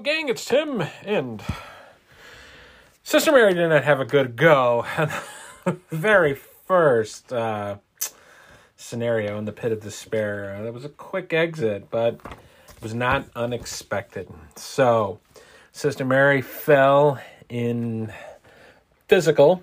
[0.00, 1.42] Gang, it's Tim, and
[3.02, 4.84] Sister Mary did not have a good go
[5.64, 7.76] the very first uh,
[8.76, 10.60] scenario in the pit of despair.
[10.62, 14.28] That was a quick exit, but it was not unexpected.
[14.54, 15.18] So,
[15.72, 17.18] Sister Mary fell
[17.48, 18.12] in
[19.08, 19.62] physical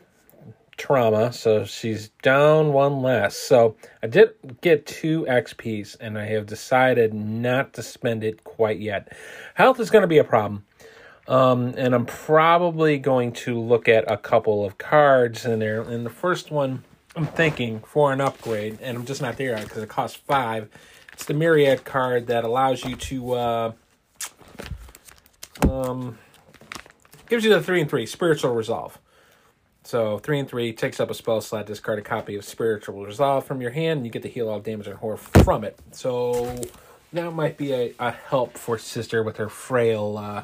[0.78, 3.36] trauma, so she's down one less.
[3.36, 4.32] So I did
[4.62, 9.16] get two XPs, and I have decided not to spend it quite yet.
[9.56, 10.66] Health is going to be a problem.
[11.28, 15.82] Um, and I'm probably going to look at a couple of cards in there.
[15.82, 16.84] And the first one
[17.16, 20.70] I'm thinking for an upgrade, and I'm just not there because it costs five.
[21.14, 23.72] It's the Myriad card that allows you to uh,
[25.62, 26.18] um,
[27.30, 28.98] gives you the three and three spiritual resolve.
[29.84, 31.66] So three and three takes up a spell slot.
[31.66, 34.60] Discard a copy of Spiritual Resolve from your hand, and you get to heal all
[34.60, 35.78] damage and horror from it.
[35.92, 36.62] So
[37.12, 40.44] that might be a, a help for Sister with her frail uh,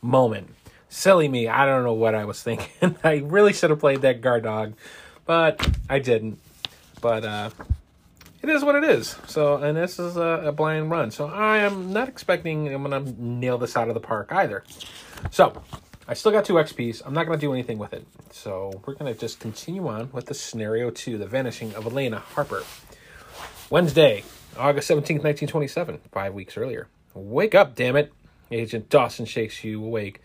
[0.00, 0.54] moment.
[0.88, 2.96] Silly me, I don't know what I was thinking.
[3.04, 4.74] I really should have played that guard dog,
[5.26, 6.40] but I didn't.
[7.02, 7.50] But uh,
[8.42, 9.16] it is what it is.
[9.26, 11.10] So, and this is a, a blind run.
[11.10, 14.64] So I am not expecting I'm gonna nail this out of the park either.
[15.30, 15.62] So
[16.10, 17.02] I still got two XPs.
[17.06, 18.04] I'm not going to do anything with it.
[18.32, 22.18] So we're going to just continue on with the scenario two the vanishing of Elina
[22.18, 22.64] Harper.
[23.70, 24.24] Wednesday,
[24.58, 26.88] August 17th, 1927, five weeks earlier.
[27.14, 28.12] Wake up, damn it.
[28.50, 30.20] Agent Dawson shakes you awake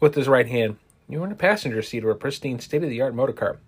[0.00, 0.78] with his right hand.
[1.08, 3.58] You're in a passenger seat of a pristine, state of the art motor car.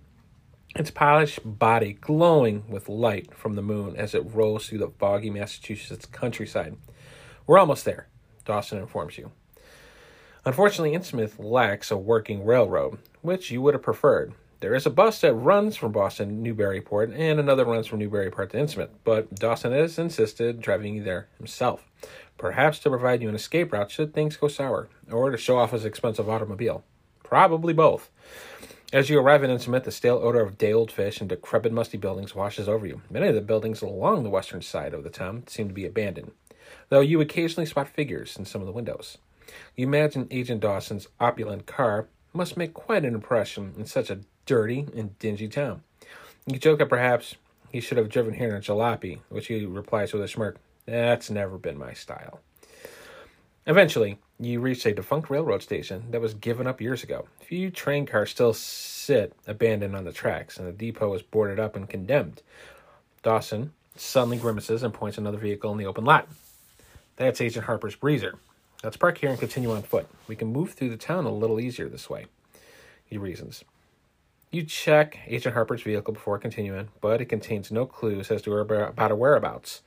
[0.75, 5.31] Its polished body glowing with light from the moon as it rolls through the foggy
[5.31, 6.77] Massachusetts countryside.
[7.47, 8.09] We're almost there,
[8.45, 9.31] Dawson informs you.
[10.47, 14.33] Unfortunately, Innsmouth lacks a working railroad, which you would have preferred.
[14.61, 18.51] There is a bus that runs from Boston to Newburyport, and another runs from Newburyport
[18.51, 21.85] to Innsmouth, but Dawson has insisted driving you there himself,
[22.39, 25.73] perhaps to provide you an escape route should things go sour, or to show off
[25.73, 26.85] his expensive automobile.
[27.25, 28.09] Probably both.
[28.93, 31.99] As you arrive in Innsmouth, the stale odor of day old fish and decrepit, musty
[31.99, 33.03] buildings washes over you.
[33.11, 36.31] Many of the buildings along the western side of the town seem to be abandoned,
[36.89, 39.19] though you occasionally spot figures in some of the windows.
[39.77, 44.87] You imagine Agent Dawson's opulent car must make quite an impression in such a dirty
[44.95, 45.83] and dingy town.
[46.47, 47.35] You joke that perhaps
[47.71, 50.59] he should have driven here in a jalopy, which he replies with a smirk.
[50.87, 52.41] That's never been my style.
[53.67, 57.27] Eventually, you reach a defunct railroad station that was given up years ago.
[57.41, 61.59] A few train cars still sit abandoned on the tracks, and the depot is boarded
[61.59, 62.43] up and condemned.
[63.23, 66.29] Dawson suddenly grimaces and points another vehicle in the open lot.
[67.17, 68.35] That's Agent Harper's Breezer.
[68.87, 70.07] Let's park here and continue on foot.
[70.29, 72.27] We can move through the town a little easier this way.
[73.05, 73.65] He reasons.
[74.53, 78.61] You check Agent Harper's vehicle before continuing, but it contains no clues as to her
[78.61, 79.83] about her whereabouts.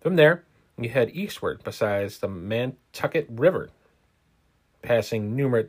[0.00, 0.44] From there,
[0.78, 3.70] you head eastward besides the Nantucket River,
[4.80, 5.66] passing numerous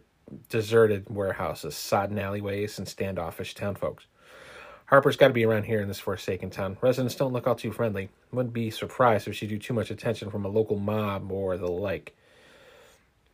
[0.48, 4.06] deserted warehouses, sodden alleyways, and standoffish townfolks.
[4.86, 6.78] Harper's got to be around here in this forsaken town.
[6.80, 8.10] Residents don't look all too friendly.
[8.32, 11.66] Wouldn't be surprised if she drew too much attention from a local mob or the
[11.66, 12.14] like.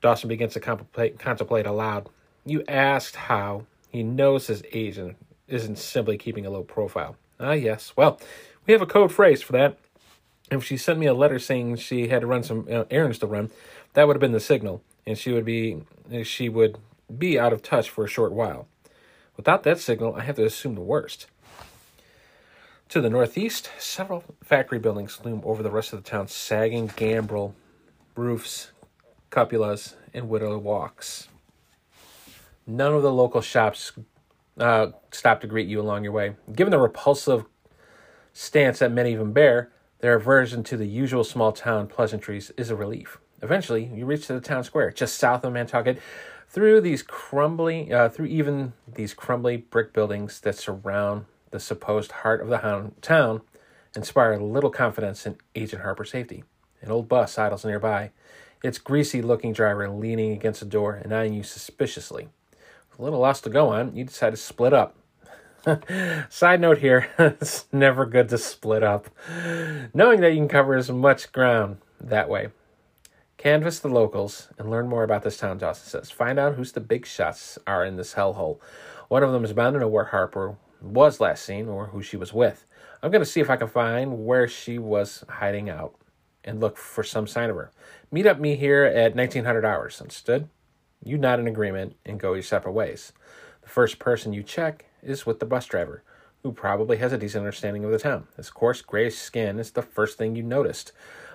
[0.03, 2.09] Dawson begins to contemplate, contemplate aloud.
[2.45, 5.15] You asked how he knows his agent
[5.47, 7.15] isn't simply keeping a low profile.
[7.39, 7.93] Ah, yes.
[7.95, 8.19] Well,
[8.67, 9.77] we have a code phrase for that.
[10.51, 13.49] If she sent me a letter saying she had to run some errands to run,
[13.93, 15.81] that would have been the signal, and she would be
[16.23, 16.77] she would
[17.17, 18.67] be out of touch for a short while.
[19.37, 21.27] Without that signal, I have to assume the worst.
[22.89, 27.55] To the northeast, several factory buildings loom over the rest of the town, sagging gambrel
[28.15, 28.72] roofs
[29.33, 31.27] cupolas, and widow walks.
[32.67, 33.91] None of the local shops
[34.59, 36.35] uh, stop to greet you along your way.
[36.53, 37.45] Given the repulsive
[38.31, 42.69] stance that many of them bear, their aversion to the usual small town pleasantries is
[42.69, 43.19] a relief.
[43.41, 45.99] Eventually, you reach the town square, just south of Nantucket,
[46.47, 52.41] through these crumbly, uh, through even these crumbly brick buildings that surround the supposed heart
[52.41, 53.41] of the town,
[53.95, 56.43] inspire little confidence in Agent Harper's safety.
[56.81, 58.11] An old bus idles nearby,
[58.63, 62.29] its greasy looking driver leaning against the door and eyeing you suspiciously.
[62.89, 64.95] With a little lost to go on, you decide to split up.
[66.29, 69.09] Side note here, it's never good to split up.
[69.93, 72.49] Knowing that you can cover as much ground that way.
[73.37, 76.09] Canvass the locals and learn more about this town, Dawson says.
[76.09, 78.59] Find out who's the big shots are in this hellhole.
[79.09, 82.15] One of them is bound to know where Harper was last seen or who she
[82.15, 82.65] was with.
[83.01, 85.95] I'm going to see if I can find where she was hiding out
[86.43, 87.71] and look for some sign of her.
[88.11, 89.99] Meet up me here at 1900 hours.
[90.01, 90.49] Understood?
[91.03, 93.11] You nod in agreement and go your separate ways.
[93.61, 96.03] The first person you check is with the bus driver,
[96.43, 98.27] who probably has a decent understanding of the town.
[98.37, 100.91] His coarse grayish skin is the first thing you noticed,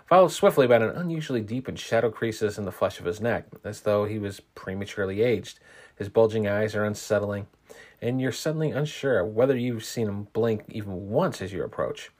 [0.06, 3.46] followed swiftly by an unusually deep and shadow creases in the flesh of his neck,
[3.64, 5.60] as though he was prematurely aged.
[5.96, 7.46] His bulging eyes are unsettling,
[8.00, 12.10] and you're suddenly unsure whether you've seen him blink even once as you approach.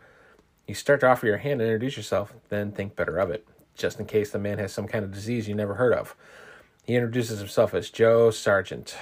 [0.68, 3.98] You start to offer your hand and introduce yourself, then think better of it, just
[3.98, 6.14] in case the man has some kind of disease you never heard of.
[6.84, 8.94] He introduces himself as Joe Sargent,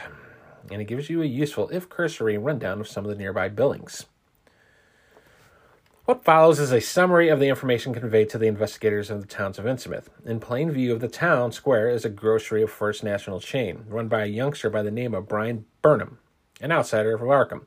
[0.70, 4.06] and he gives you a useful, if cursory, rundown of some of the nearby buildings.
[6.04, 9.58] What follows is a summary of the information conveyed to the investigators of the towns
[9.58, 10.06] of Innsmouth.
[10.24, 14.06] In plain view of the town square is a grocery of First National chain, run
[14.06, 16.20] by a youngster by the name of Brian Burnham,
[16.60, 17.66] an outsider from Arkham.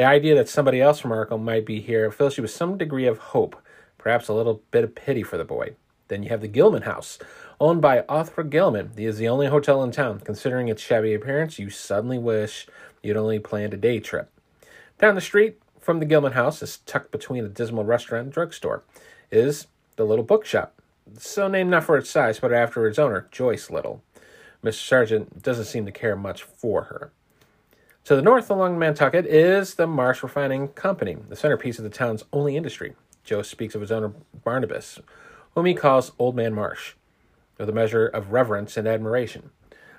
[0.00, 3.04] The idea that somebody else from Arkham might be here fills you with some degree
[3.04, 3.54] of hope,
[3.98, 5.74] perhaps a little bit of pity for the boy.
[6.08, 7.18] Then you have the Gilman House,
[7.60, 8.92] owned by Arthur Gilman.
[8.96, 10.20] He is the only hotel in town.
[10.20, 12.66] Considering its shabby appearance, you suddenly wish
[13.02, 14.30] you'd only planned a day trip.
[14.98, 18.82] Down the street, from the Gilman house is tucked between a dismal restaurant and drugstore
[19.30, 20.80] is the little bookshop,
[21.18, 24.02] so named not for its size but after its owner, Joyce Little.
[24.64, 24.82] Mr.
[24.82, 27.12] Sargent doesn't seem to care much for her.
[28.04, 32.24] To the north along Nantucket is the Marsh Refining Company, the centerpiece of the town's
[32.32, 32.96] only industry.
[33.24, 34.12] Joe speaks of his owner,
[34.42, 34.98] Barnabas,
[35.54, 36.94] whom he calls Old Man Marsh,
[37.58, 39.50] with a measure of reverence and admiration.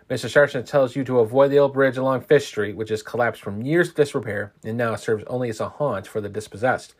[0.09, 0.29] Mr.
[0.29, 3.61] Sargent tells you to avoid the old bridge along Fish Street, which has collapsed from
[3.61, 6.95] years of disrepair and now serves only as a haunt for the dispossessed.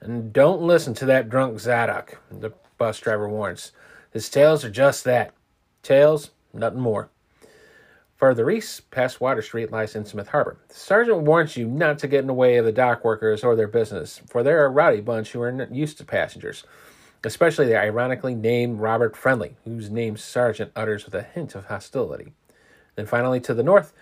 [0.00, 3.72] And don't listen to that drunk Zadok, the bus driver warns.
[4.10, 5.34] His tales are just that.
[5.82, 7.10] Tales, nothing more.
[8.16, 10.56] Further east, past Water Street, lies Innsmouth Harbor.
[10.68, 13.54] The Sargent warns you not to get in the way of the dock workers or
[13.54, 16.64] their business, for they're a rowdy bunch who are not used to passengers,
[17.24, 22.32] especially the ironically named Robert Friendly, whose name Sargent utters with a hint of hostility.
[22.94, 23.92] Then finally, to the north,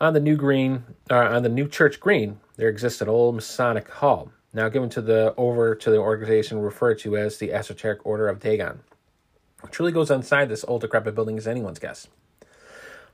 [0.00, 3.90] on the new green, uh, on the new church green, there exists an old Masonic
[3.90, 8.26] hall, now given to the over to the organization referred to as the Esoteric Order
[8.26, 8.80] of Dagon.
[9.60, 12.08] What truly goes inside this old decrepit building is anyone's guess.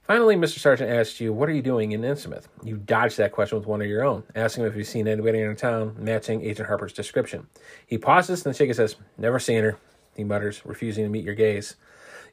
[0.06, 0.61] Finally, Mr.
[0.61, 2.44] Sargent asks you, What are you doing in Innsmouth?
[2.62, 5.41] You dodge that question with one of your own, asking him if you've seen anybody
[5.41, 7.49] in town matching Agent Harper's description.
[7.85, 9.79] He pauses, and shakes his head, says, Never seen her,
[10.14, 11.75] he mutters, refusing to meet your gaze.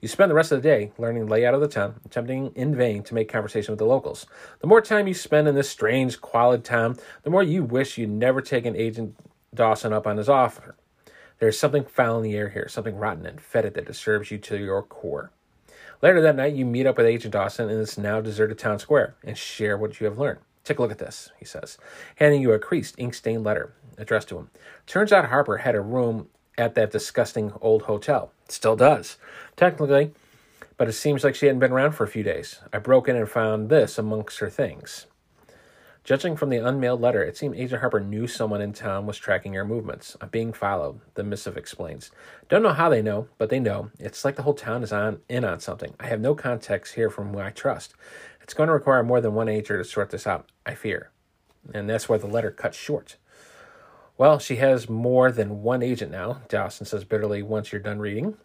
[0.01, 2.75] You spend the rest of the day learning the layout of the town, attempting in
[2.75, 4.27] vain to make conversation with the locals.
[4.59, 8.09] The more time you spend in this strange, qualid town, the more you wish you'd
[8.11, 9.15] never taken Agent
[9.51, 10.75] Dawson up on his offer.
[11.39, 14.59] There's something foul in the air here, something rotten and fetid that disturbs you to
[14.59, 15.31] your core.
[16.03, 19.15] Later that night, you meet up with Agent Dawson in this now deserted town square
[19.23, 20.39] and share what you have learned.
[20.65, 21.77] Take a look at this, he says,
[22.17, 24.49] handing you a creased, ink stained letter addressed to him.
[24.85, 26.27] Turns out Harper had a room
[26.57, 28.33] at that disgusting old hotel.
[28.49, 29.15] Still does,
[29.55, 30.11] technically,
[30.75, 32.59] but it seems like she hadn't been around for a few days.
[32.73, 35.05] I broke in and found this amongst her things.
[36.03, 39.53] Judging from the unmailed letter, it seemed Agent Harper knew someone in town was tracking
[39.53, 40.17] your movements.
[40.19, 42.11] I'm being followed, the missive explains.
[42.49, 43.89] Don't know how they know, but they know.
[43.99, 45.93] It's like the whole town is on in on something.
[46.01, 47.93] I have no context here from who I trust.
[48.41, 51.09] It's going to require more than one agent to sort this out, I fear.
[51.73, 53.15] And that's why the letter cuts short.
[54.17, 58.35] Well, she has more than one agent now, Dawson says bitterly once you're done reading.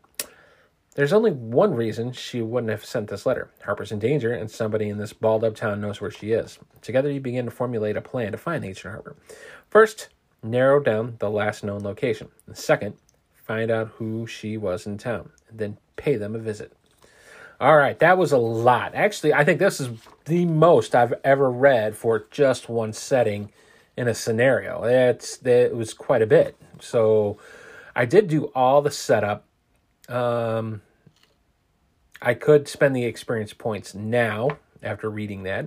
[0.98, 3.52] There's only one reason she wouldn't have sent this letter.
[3.64, 6.58] Harper's in danger, and somebody in this balled up town knows where she is.
[6.82, 9.14] Together, you begin to formulate a plan to find Agent Harper.
[9.70, 10.08] First,
[10.42, 12.30] narrow down the last known location.
[12.48, 12.96] And second,
[13.32, 16.72] find out who she was in town, and then pay them a visit.
[17.60, 18.96] All right, that was a lot.
[18.96, 19.90] Actually, I think this is
[20.24, 23.52] the most I've ever read for just one setting
[23.96, 24.82] in a scenario.
[24.82, 26.56] It's that was quite a bit.
[26.80, 27.38] So
[27.94, 29.44] I did do all the setup.
[30.08, 30.82] Um,
[32.20, 34.50] I could spend the experience points now
[34.82, 35.66] after reading that,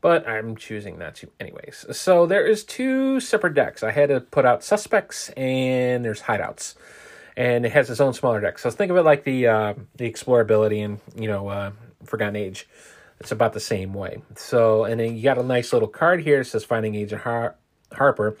[0.00, 1.86] but I'm choosing not to anyways.
[1.92, 3.82] So there is two separate decks.
[3.82, 6.74] I had to put out suspects and there's hideouts.
[7.36, 8.58] And it has its own smaller deck.
[8.58, 11.72] So think of it like the uh, the explorability and you know uh,
[12.04, 12.66] Forgotten Age.
[13.20, 14.22] It's about the same way.
[14.36, 16.40] So, and then you got a nice little card here.
[16.40, 17.56] It says Finding Agent Har-
[17.92, 18.36] Harper.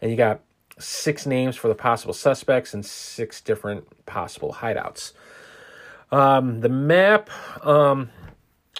[0.00, 0.40] And you got
[0.78, 5.12] six names for the possible suspects and six different possible hideouts.
[6.12, 7.30] Um, the map,
[7.66, 8.10] um,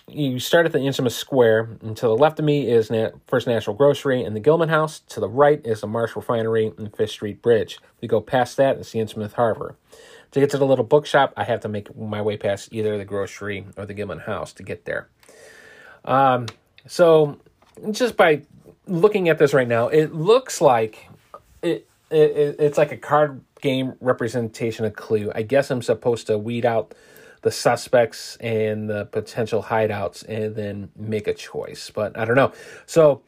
[0.07, 3.47] you start at the Innsmouth Square, and to the left of me is Na- First
[3.47, 5.01] National Grocery and the Gilman House.
[5.09, 7.79] To the right is the Marsh Refinery and Fish Street Bridge.
[7.83, 9.77] If We go past that and see Innsmouth Harbor.
[10.33, 13.05] To get to the little bookshop, I have to make my way past either the
[13.05, 15.09] grocery or the Gilman House to get there.
[16.05, 16.47] Um,
[16.87, 17.39] so
[17.91, 18.43] just by
[18.87, 21.09] looking at this right now, it looks like
[21.63, 25.31] it, it it's like a card game representation of Clue.
[25.35, 26.95] I guess I'm supposed to weed out
[27.43, 32.53] the suspects and the potential hideouts and then make a choice, but I don't know.
[32.87, 33.23] So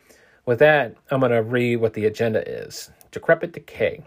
[0.46, 2.90] with that, I'm going to read what the agenda is.
[3.10, 4.04] Decrepit Decay.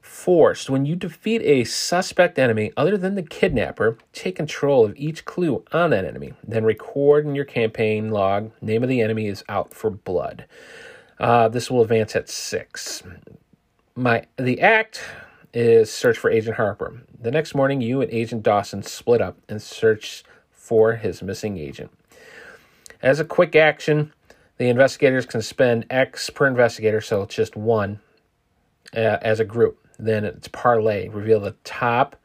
[0.00, 0.68] Forced.
[0.68, 5.64] When you defeat a suspect enemy other than the kidnapper, take control of each clue
[5.72, 6.34] on that enemy.
[6.46, 10.44] Then record in your campaign log name of the enemy is out for blood.
[11.18, 13.02] Uh, this will advance at six.
[13.94, 15.02] My the act
[15.52, 17.02] is search for Agent Harper.
[17.20, 21.90] The next morning, you and Agent Dawson split up and search for his missing agent.
[23.02, 24.12] As a quick action,
[24.58, 28.00] the investigators can spend X per investigator, so it's just one
[28.94, 29.78] uh, as a group.
[29.98, 31.08] Then it's parlay.
[31.08, 32.16] Reveal the top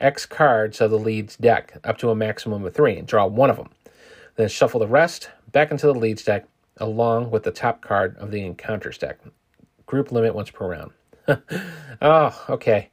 [0.00, 3.50] X cards of the lead's deck up to a maximum of three and draw one
[3.50, 3.70] of them.
[4.36, 6.46] Then shuffle the rest back into the lead's deck
[6.78, 9.18] along with the top card of the encounter's deck.
[9.84, 10.92] Group limit once per round.
[12.02, 12.90] oh, okay.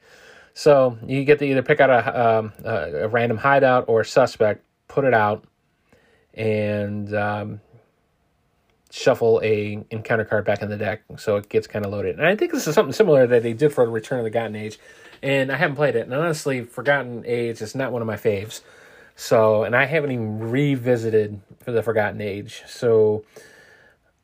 [0.53, 5.05] So you get to either pick out a, um, a, random hideout or suspect, put
[5.05, 5.45] it out,
[6.33, 7.61] and um,
[8.89, 12.17] shuffle a encounter card back in the deck so it gets kind of loaded.
[12.17, 14.31] And I think this is something similar that they did for the Return of the
[14.31, 14.79] Forgotten Age,
[15.21, 16.07] and I haven't played it.
[16.07, 18.61] And honestly, Forgotten Age is not one of my faves.
[19.15, 22.63] So, and I haven't even revisited for the Forgotten Age.
[22.67, 23.25] So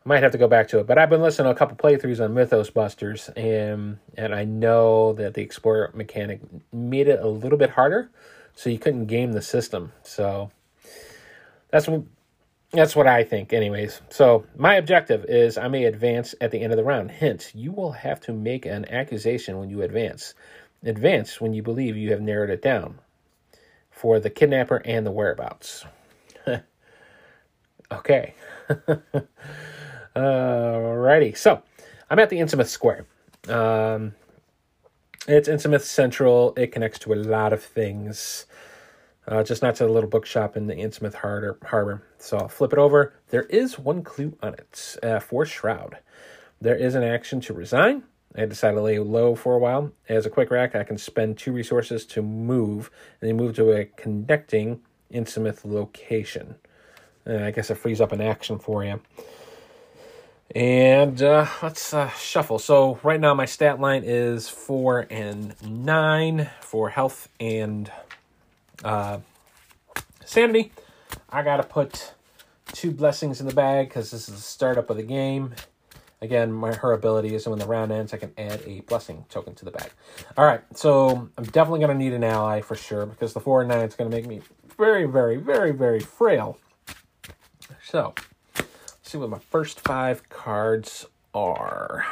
[0.05, 0.87] I might have to go back to it.
[0.87, 5.13] But I've been listening to a couple playthroughs on Mythos Busters, and and I know
[5.13, 6.41] that the Explorer mechanic
[6.73, 8.09] made it a little bit harder,
[8.55, 9.93] so you couldn't game the system.
[10.03, 10.51] So
[11.69, 12.03] that's what
[12.71, 14.01] that's what I think, anyways.
[14.09, 17.11] So my objective is I may advance at the end of the round.
[17.11, 20.33] Hint: you will have to make an accusation when you advance.
[20.83, 22.99] Advance when you believe you have narrowed it down
[23.89, 25.85] for the kidnapper and the whereabouts.
[27.91, 28.33] okay.
[30.15, 31.63] Alrighty, so
[32.09, 33.07] I'm at the Innsmouth Square.
[33.47, 34.13] Um,
[35.27, 36.53] it's Innsmouth Central.
[36.55, 38.45] It connects to a lot of things,
[39.27, 41.57] uh, just not to the little bookshop in the Innsmouth Harbor.
[41.63, 42.03] Harbor.
[42.19, 43.13] So I'll flip it over.
[43.29, 45.97] There is one clue on it uh, for Shroud.
[46.61, 48.03] There is an action to resign.
[48.35, 49.91] I decided to lay low for a while.
[50.07, 53.71] As a quick rack, I can spend two resources to move, and then move to
[53.71, 56.55] a connecting Innsmouth location.
[57.25, 59.01] Uh, I guess it frees up an action for you.
[60.55, 62.59] And uh, let's uh, shuffle.
[62.59, 67.91] So right now my stat line is four and nine for health and
[68.83, 69.19] uh,
[70.23, 70.71] sanity.
[71.29, 72.13] I gotta put
[72.71, 75.55] two blessings in the bag because this is the startup of the game.
[76.21, 79.55] Again, my her ability is when the round ends, I can add a blessing token
[79.55, 79.91] to the bag.
[80.37, 83.69] All right, so I'm definitely gonna need an ally for sure because the four and
[83.69, 84.41] nine is gonna make me
[84.77, 86.57] very, very, very, very frail.
[87.83, 88.13] So
[89.13, 91.05] see what my first five cards
[91.35, 92.03] are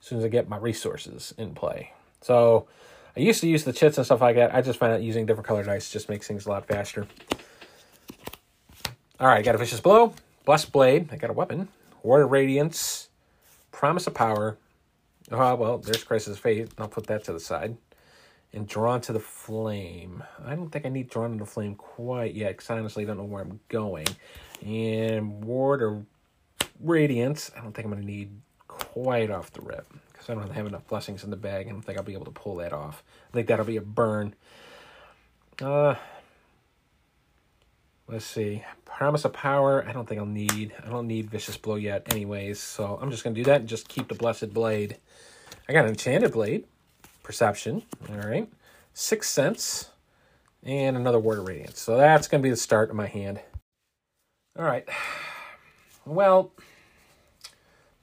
[0.00, 1.92] as soon as I get my resources in play.
[2.22, 2.68] So
[3.14, 4.54] I used to use the chits and stuff like that.
[4.54, 7.06] I just find out using different colored dice just makes things a lot faster.
[9.20, 10.14] All right, I got a Vicious Blow,
[10.46, 11.68] Blessed Blade, I got a weapon,
[12.02, 13.10] Ward of Radiance,
[13.70, 14.56] Promise of Power.
[15.30, 16.70] Oh, well, there's Crisis of Fate.
[16.78, 17.76] I'll put that to the side.
[18.52, 20.22] And Drawn to the Flame.
[20.44, 23.18] I don't think I need Drawn to the Flame quite yet because I honestly don't
[23.18, 24.06] know where I'm going.
[24.64, 26.06] And Ward of
[26.80, 28.30] Radiance, I don't think I'm going to need
[28.68, 31.66] quite off the rip because I don't have enough blessings in the bag.
[31.66, 33.02] I don't think I'll be able to pull that off.
[33.30, 34.34] I think that'll be a burn.
[35.60, 35.94] Uh,
[38.08, 38.64] let's see.
[38.84, 40.72] Promise of Power, I don't think I'll need.
[40.84, 43.68] I don't need Vicious Blow yet anyways, so I'm just going to do that and
[43.68, 44.96] just keep the Blessed Blade.
[45.68, 46.64] I got an Enchanted Blade,
[47.26, 48.48] Perception, all right.
[48.94, 49.90] Sixth Sense,
[50.62, 51.80] and another of Radiance.
[51.80, 53.40] So that's going to be the start of my hand.
[54.56, 54.88] All right.
[56.04, 56.52] Well,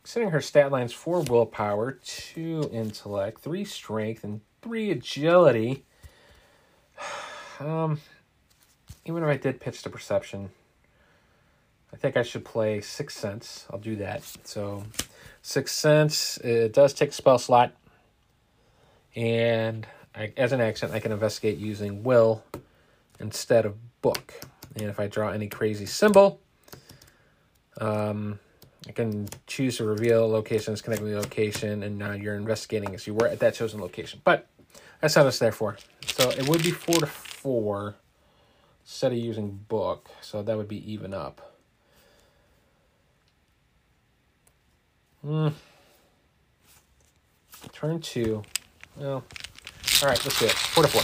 [0.04, 5.86] considering her stat lines four willpower, two intellect, three strength, and three agility.
[7.62, 8.02] Um,
[9.06, 10.50] even if I did pitch to perception,
[11.94, 13.68] I think I should play Sixth Sense.
[13.70, 14.22] I'll do that.
[14.44, 14.84] So,
[15.42, 17.74] Sixth Sense, it does take spell slot.
[19.16, 22.44] And I, as an accent, I can investigate using Will
[23.20, 24.34] instead of Book.
[24.76, 26.42] And if I draw any crazy symbol,
[27.80, 28.40] um,
[28.88, 33.14] I can choose to reveal locations, connect the location, and now you're investigating as you
[33.14, 34.22] were at that chosen location.
[34.24, 34.48] But
[35.00, 35.78] that's not us there for.
[36.08, 37.96] So it would be four to four
[38.84, 40.10] instead of using book.
[40.22, 41.54] So that would be even up.
[45.22, 45.50] Hmm.
[47.72, 48.44] Turn two.
[48.98, 49.24] Well,
[50.02, 50.52] all right, let's do it.
[50.52, 51.02] Four to four.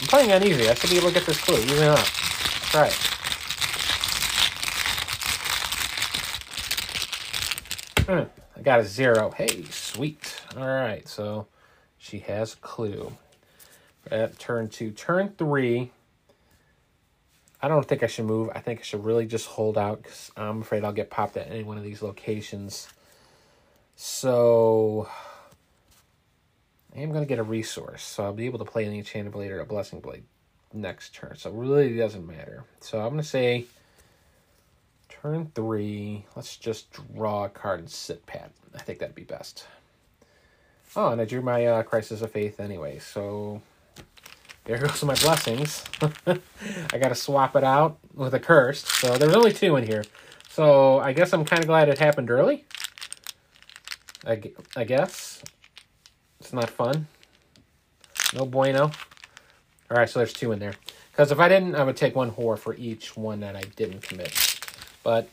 [0.00, 0.68] I'm playing on easy.
[0.68, 1.58] I should be able to get this clue.
[1.58, 1.98] Even up.
[1.98, 2.92] Try it.
[8.06, 9.30] Hmm, I got a zero.
[9.30, 10.40] Hey, sweet.
[10.56, 11.46] All right, so
[11.98, 13.12] she has clue.
[14.10, 14.90] At turn two.
[14.90, 15.90] Turn three,
[17.62, 18.50] I don't think I should move.
[18.54, 21.50] I think I should really just hold out because I'm afraid I'll get popped at
[21.50, 22.88] any one of these locations.
[23.96, 25.08] So
[27.00, 29.32] I am going to get a resource, so I'll be able to play an Enchanted
[29.32, 30.24] Blade or a Blessing Blade
[30.74, 31.34] next turn.
[31.34, 32.64] So it really doesn't matter.
[32.80, 33.64] So I'm going to say
[35.08, 36.26] turn three.
[36.36, 38.50] Let's just draw a card and sit pat.
[38.74, 39.66] I think that'd be best.
[40.94, 43.62] Oh, and I drew my uh, Crisis of Faith anyway, so
[44.64, 45.82] there goes my blessings.
[46.26, 48.84] I got to swap it out with a curse.
[48.84, 50.04] So there's only two in here.
[50.50, 52.66] So I guess I'm kind of glad it happened early.
[54.26, 55.42] I, I guess.
[56.50, 57.06] It's not fun.
[58.34, 58.90] No bueno.
[59.88, 60.74] All right, so there's two in there.
[61.12, 64.02] Because if I didn't, I would take one whore for each one that I didn't
[64.02, 64.34] commit.
[65.04, 65.28] But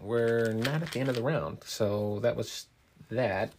[0.00, 2.68] we're not at the end of the round, so that was
[3.10, 3.52] that.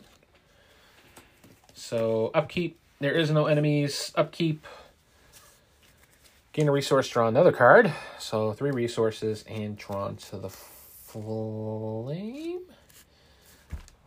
[1.75, 4.11] So upkeep, there is no enemies.
[4.15, 4.65] Upkeep,
[6.51, 7.93] gain a resource, draw another card.
[8.17, 12.61] So three resources and drawn to the flame.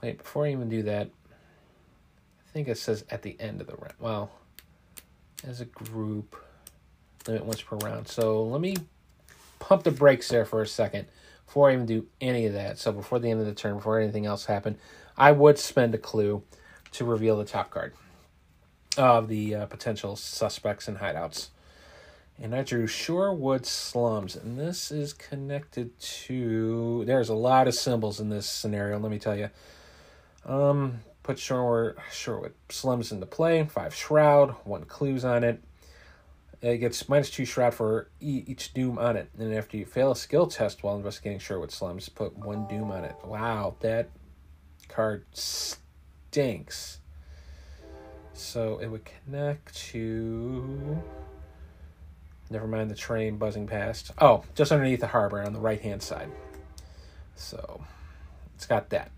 [0.02, 1.11] Wait, before I even do that,
[2.50, 3.95] I think it says at the end of the round.
[4.00, 4.30] Well,
[5.47, 6.35] as a group,
[7.28, 8.09] limit once per round.
[8.09, 8.76] So let me
[9.61, 11.07] pump the brakes there for a second
[11.47, 12.78] before I even do any of that.
[12.78, 14.78] So before the end of the turn, before anything else happened,
[15.16, 16.42] I would spend a clue
[16.92, 17.95] to reveal the top card
[18.99, 21.50] of the uh, potential suspects and hideouts.
[22.42, 27.04] And I drew Shoreward Slums, and this is connected to.
[27.04, 28.99] There's a lot of symbols in this scenario.
[28.99, 29.50] Let me tell you.
[30.47, 33.64] Um, put Shoreward, Shoreward Slums into play.
[33.64, 35.62] Five Shroud, one clues on it.
[36.60, 39.30] It gets minus two Shroud for each Doom on it.
[39.38, 43.04] And after you fail a skill test while investigating Shoreward Slums, put one Doom on
[43.04, 43.14] it.
[43.25, 44.08] Wow, that
[44.88, 46.99] card stinks.
[48.32, 51.00] So it would connect to.
[52.50, 54.10] Never mind the train buzzing past.
[54.18, 56.28] Oh, just underneath the harbor on the right hand side.
[57.37, 57.84] So
[58.56, 59.12] it's got that.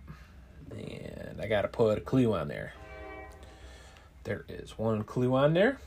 [0.78, 2.74] And I got to put a clue on there.
[4.24, 5.78] There is one clue on there.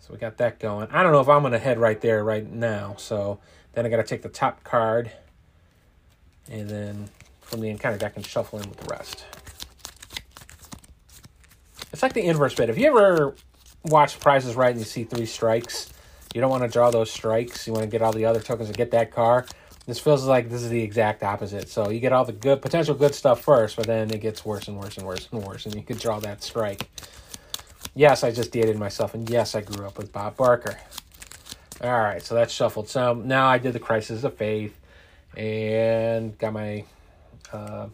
[0.00, 0.88] So we got that going.
[0.90, 2.94] I don't know if I'm to head right there right now.
[2.98, 3.40] So
[3.72, 5.10] then I got to take the top card.
[6.50, 7.08] And then
[7.40, 9.24] from the encounter deck and shuffle in with the rest.
[11.92, 12.68] It's like the inverse bit.
[12.68, 13.34] If you ever
[13.84, 15.90] watch Price is Right and you see three strikes?
[16.34, 17.66] You don't want to draw those strikes.
[17.66, 19.46] You want to get all the other tokens and get that car.
[19.86, 21.68] This feels like this is the exact opposite.
[21.68, 24.66] So you get all the good potential good stuff first, but then it gets worse
[24.68, 26.88] and worse and worse and worse, and you could draw that strike.
[27.94, 30.78] Yes, I just dated myself, and yes, I grew up with Bob Barker.
[31.82, 32.88] All right, so that's shuffled.
[32.88, 34.78] So now I did the Crisis of Faith,
[35.36, 36.84] and got my
[37.52, 37.88] uh,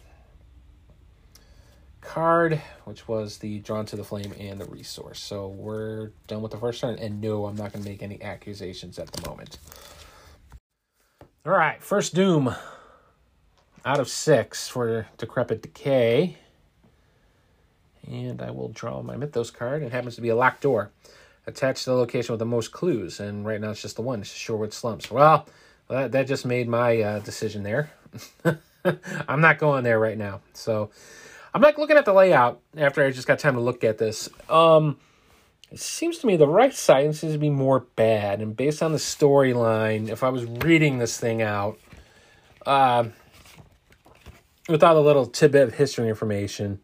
[2.00, 5.20] card, which was the Drawn to the Flame and the Resource.
[5.20, 8.22] So we're done with the first turn, and no, I'm not going to make any
[8.22, 9.58] accusations at the moment.
[11.46, 12.54] All right, first Doom
[13.82, 16.36] out of six for Decrepit Decay.
[18.06, 19.82] And I will draw my Mythos card.
[19.82, 20.90] It happens to be a locked door
[21.46, 23.20] attached to the location with the most clues.
[23.20, 25.10] And right now it's just the one, Shoreward Slumps.
[25.10, 25.46] Well,
[25.88, 27.90] that, that just made my uh, decision there.
[29.26, 30.42] I'm not going there right now.
[30.52, 30.90] So
[31.54, 34.28] I'm not looking at the layout after I just got time to look at this.
[34.50, 34.98] Um,
[35.70, 38.40] it seems to me the right side seems to be more bad.
[38.40, 41.78] And based on the storyline, if I was reading this thing out,
[42.66, 43.04] uh,
[44.68, 46.80] without a little tidbit of history information,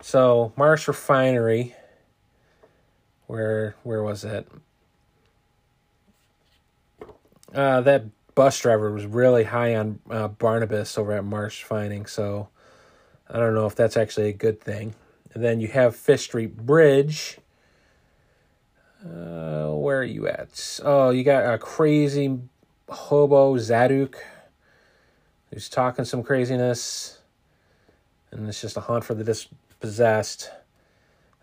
[0.00, 1.74] so Marsh Refinery,
[3.26, 4.46] where where was it?
[7.54, 12.48] Uh, that bus driver was really high on uh, Barnabas over at Marsh Refining, so
[13.28, 14.94] I don't know if that's actually a good thing.
[15.32, 17.38] And then you have Fish Street Bridge
[19.04, 20.80] uh, where are you at?
[20.84, 22.38] Oh, you got a crazy
[22.88, 24.24] hobo Zadok
[25.52, 27.20] who's talking some craziness,
[28.30, 30.50] and it's just a haunt for the dispossessed.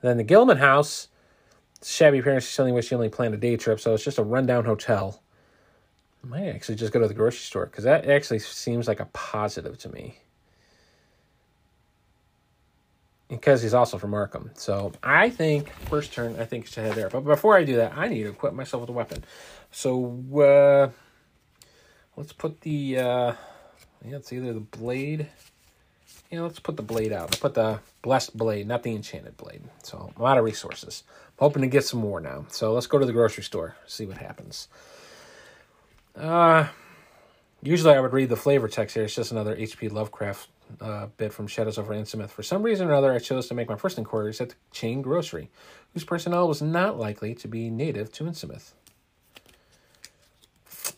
[0.01, 1.07] Then the Gilman house,
[1.83, 4.65] shabby parents telling me she only planned a day trip, so it's just a rundown
[4.65, 5.21] hotel.
[6.23, 9.05] I might actually just go to the grocery store because that actually seems like a
[9.05, 10.19] positive to me
[13.29, 14.57] because he's also from Arkham.
[14.57, 17.09] So I think first turn, I think should head there.
[17.09, 19.23] But before I do that, I need to equip myself with a weapon.
[19.71, 20.89] So uh,
[22.15, 23.33] let's put the uh,
[24.03, 25.27] yeah, it's either the blade.
[26.31, 27.39] Yeah, let's put the blade out.
[27.39, 29.61] Put the blessed blade, not the enchanted blade.
[29.83, 31.03] So a lot of resources.
[31.07, 32.45] I'm hoping to get some more now.
[32.49, 34.67] So let's go to the grocery store, see what happens.
[36.15, 36.67] Uh,
[37.61, 39.03] usually I would read the flavor text here.
[39.03, 39.89] It's just another H.P.
[39.89, 40.47] Lovecraft
[40.81, 42.29] uh, bit from Shadows over Innsmouth.
[42.29, 45.01] For some reason or other, I chose to make my first inquiries at the chain
[45.01, 45.49] grocery,
[45.93, 48.71] whose personnel was not likely to be native to Innsmouth.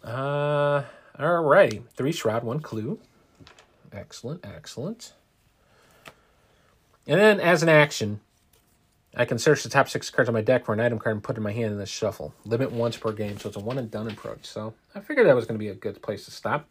[0.03, 0.83] Uh,
[1.17, 1.83] alrighty.
[1.95, 2.99] Three shroud, one clue.
[3.91, 5.13] Excellent, excellent.
[7.05, 8.19] And then, as an action,
[9.15, 11.23] I can search the top six cards on my deck for an item card and
[11.23, 12.33] put it in my hand in the shuffle.
[12.45, 14.45] Limit once per game, so it's a one and done approach.
[14.45, 16.67] So I figured that was going to be a good place to stop.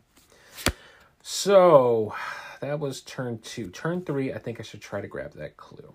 [1.22, 2.14] So
[2.60, 3.68] that was turn two.
[3.70, 5.94] Turn three, I think I should try to grab that clue.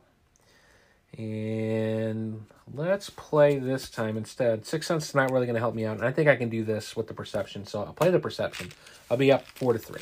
[1.18, 4.66] And let's play this time instead.
[4.66, 5.98] Sixth Sense is not really going to help me out.
[5.98, 7.66] And I think I can do this with the perception.
[7.66, 8.72] So I'll play the perception.
[9.10, 10.02] I'll be up four to three.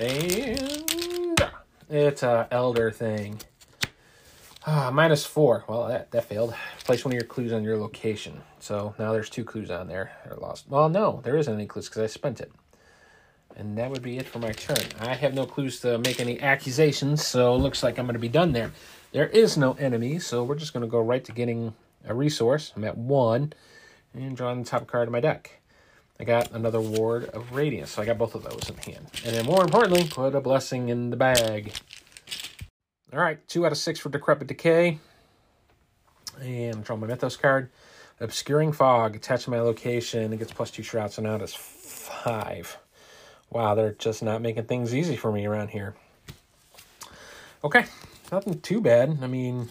[0.00, 1.40] And
[1.88, 3.40] it's a elder thing.
[4.66, 5.64] Ah, minus four.
[5.68, 6.54] Well, that, that failed.
[6.84, 8.42] Place one of your clues on your location.
[8.64, 10.10] So now there's two clues on there.
[10.24, 10.64] They're lost.
[10.70, 12.50] Well, no, there isn't any clues because I spent it.
[13.56, 14.86] And that would be it for my turn.
[15.00, 18.18] I have no clues to make any accusations, so it looks like I'm going to
[18.18, 18.72] be done there.
[19.12, 21.74] There is no enemy, so we're just going to go right to getting
[22.06, 22.72] a resource.
[22.74, 23.52] I'm at one,
[24.14, 25.60] and drawing the top card of my deck.
[26.18, 29.10] I got another Ward of Radiance, so I got both of those in hand.
[29.26, 31.70] And then more importantly, put a Blessing in the bag.
[33.12, 35.00] All right, two out of six for Decrepit Decay.
[36.40, 37.68] And draw my Mythos card.
[38.20, 40.32] Obscuring Fog, attached to my location.
[40.32, 42.78] It gets plus two shrouds, so now it's five.
[43.50, 45.94] Wow, they're just not making things easy for me around here.
[47.62, 47.84] Okay,
[48.30, 49.18] nothing too bad.
[49.22, 49.68] I mean,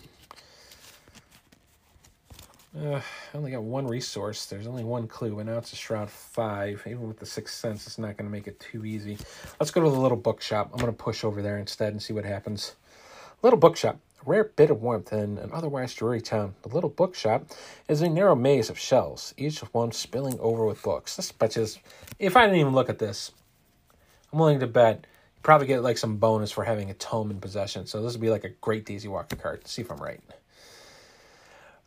[2.78, 4.46] uh, I only got one resource.
[4.46, 6.84] There's only one clue, and now it's a Shroud 5.
[6.88, 9.18] Even with the Sixth Sense, it's not going to make it too easy.
[9.60, 10.72] Let's go to the little bookshop.
[10.74, 12.76] I'm going to push over there instead and see what happens.
[13.42, 14.00] Little bookshop.
[14.26, 16.56] Rare bit of warmth in an otherwise dreary town.
[16.62, 17.46] The little bookshop
[17.88, 21.16] is a narrow maze of shelves, each one spilling over with books.
[21.16, 21.80] This betches,
[22.20, 23.32] if I didn't even look at this,
[24.32, 25.06] I'm willing to bet
[25.36, 27.86] you probably get like some bonus for having a tome in possession.
[27.86, 29.68] So this would be like a great Daisy Walker card.
[29.68, 30.22] See if I'm right.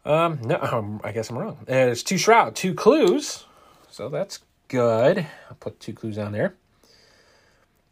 [0.05, 1.59] Um, no, um, I guess I'm wrong.
[1.67, 3.45] There's two shroud, two clues.
[3.91, 5.27] So that's good.
[5.49, 6.55] I'll put two clues down there.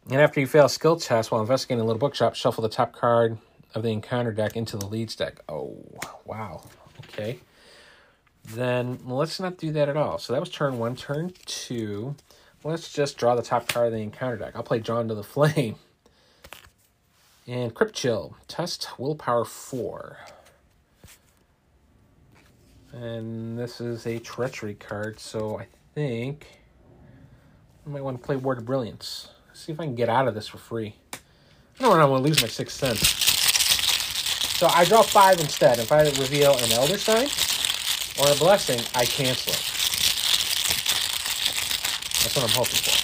[0.09, 2.93] And after you fail a skill test while investigating a little bookshop, shuffle the top
[2.93, 3.39] card
[3.75, 5.39] of the encounter deck into the leads deck.
[5.49, 5.77] Oh,
[6.25, 6.63] wow.
[7.05, 7.39] Okay.
[8.45, 10.17] Then let's not do that at all.
[10.17, 10.95] So that was turn one.
[10.95, 12.15] Turn two.
[12.63, 14.55] Let's just draw the top card of the encounter deck.
[14.55, 15.75] I'll play Drawn to the Flame.
[17.47, 18.35] And Crypt Chill.
[18.47, 20.17] Test Willpower 4.
[22.93, 26.47] And this is a Treachery card, so I think
[27.85, 29.29] I might want to play Ward of Brilliance.
[29.53, 30.95] See if I can get out of this for free.
[31.79, 33.24] I don't want to lose my Sixth Sense.
[34.55, 35.79] So I draw five instead.
[35.79, 37.27] If I reveal an Elder Sign
[38.21, 39.59] or a Blessing, I cancel it.
[42.23, 42.95] That's what I'm hoping for.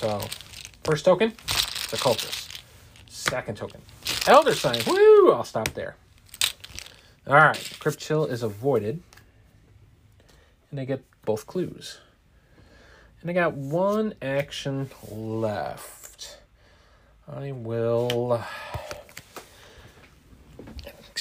[0.00, 0.26] So,
[0.82, 1.30] first token,
[1.90, 2.58] the cultist.
[3.06, 3.80] Second token,
[4.26, 4.80] Elder Sign.
[4.88, 5.32] Woo!
[5.32, 5.94] I'll stop there.
[7.28, 9.00] All right, Crypt Chill is avoided.
[10.72, 12.00] And I get both clues.
[13.20, 16.38] And I got one action left.
[17.28, 18.44] I will.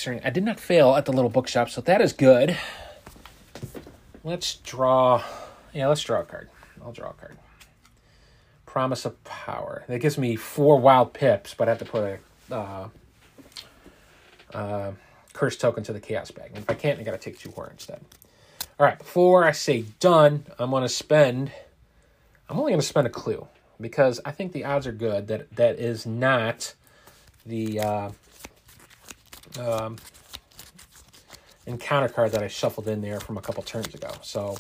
[0.07, 2.57] I did not fail at the little bookshop, so that is good.
[4.23, 5.23] Let's draw.
[5.73, 6.49] Yeah, let's draw a card.
[6.83, 7.37] I'll draw a card.
[8.65, 9.83] Promise of Power.
[9.87, 12.19] That gives me four wild pips, but I have to put
[12.51, 12.89] a uh,
[14.53, 14.91] uh,
[15.31, 16.49] curse token to the chaos bag.
[16.49, 18.01] And if I can't, I gotta take two horror instead.
[18.79, 21.51] All right, before I say done, I'm gonna spend.
[22.49, 23.47] I'm only gonna spend a clue
[23.79, 26.73] because I think the odds are good that that is not
[27.45, 28.09] the uh,
[29.59, 29.97] um,
[31.65, 34.11] encounter card that I shuffled in there from a couple turns ago.
[34.21, 34.57] So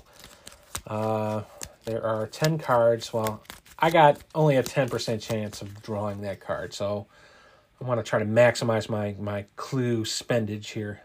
[0.87, 1.43] uh,
[1.85, 3.13] there are 10 cards.
[3.13, 3.43] Well,
[3.79, 6.73] I got only a 10% chance of drawing that card.
[6.73, 7.07] So
[7.81, 11.01] I want to try to maximize my, my clue spendage here.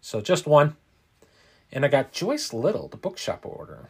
[0.00, 0.76] So just one.
[1.72, 3.88] And I got Joyce Little, the bookshop order.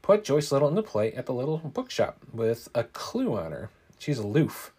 [0.00, 3.70] Put Joyce Little into play at the little bookshop with a clue on her.
[3.98, 4.72] She's aloof.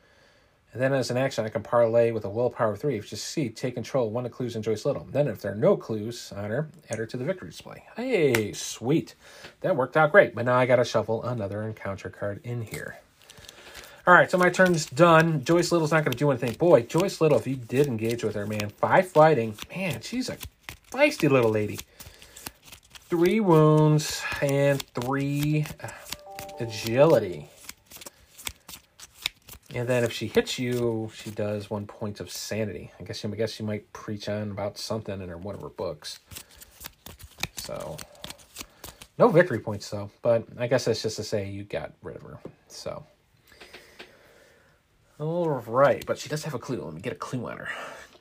[0.73, 2.97] And then as an action, I can parlay with a willpower three.
[2.97, 5.07] If you see, take control one of clues and Joyce Little.
[5.09, 7.83] Then if there are no clues on her, add her to the victory display.
[7.95, 9.15] Hey, sweet.
[9.61, 10.35] That worked out great.
[10.35, 12.99] But now I got to shuffle another encounter card in here.
[14.05, 15.43] All right, so my turn's done.
[15.43, 16.53] Joyce Little's not going to do anything.
[16.53, 19.57] Boy, Joyce Little, if you did engage with her, man, five fighting.
[19.75, 20.37] Man, she's a
[20.91, 21.79] feisty little lady.
[23.09, 25.65] Three wounds and three
[26.59, 27.49] agility.
[29.73, 32.91] And then if she hits you, she does one point of sanity.
[32.99, 35.69] I guess I guess she might preach on about something in her one of her
[35.69, 36.19] books.
[37.57, 37.97] So
[39.17, 42.21] no victory points though, but I guess that's just to say you got rid of
[42.23, 42.39] her.
[42.67, 43.05] So
[45.19, 46.79] all right, but she does have a clue.
[46.81, 47.69] Let me get a clue on her.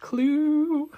[0.00, 0.90] Clue.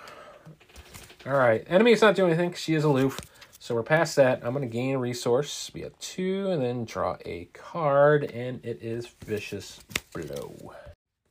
[1.27, 2.55] All right, enemy's not doing anything.
[2.55, 3.19] She is aloof.
[3.59, 4.45] So we're past that.
[4.45, 8.65] I'm going to gain a resource, be a two, and then draw a card, and
[8.65, 9.81] it is Vicious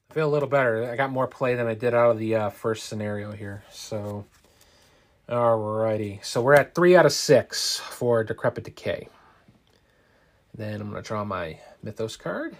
[0.09, 0.89] I feel a little better.
[0.89, 3.63] I got more play than I did out of the uh, first scenario here.
[3.71, 4.25] So,
[5.27, 6.23] alrighty.
[6.23, 9.09] So we're at three out of six for Decrepit Decay.
[10.55, 12.57] Then I'm going to draw my Mythos card.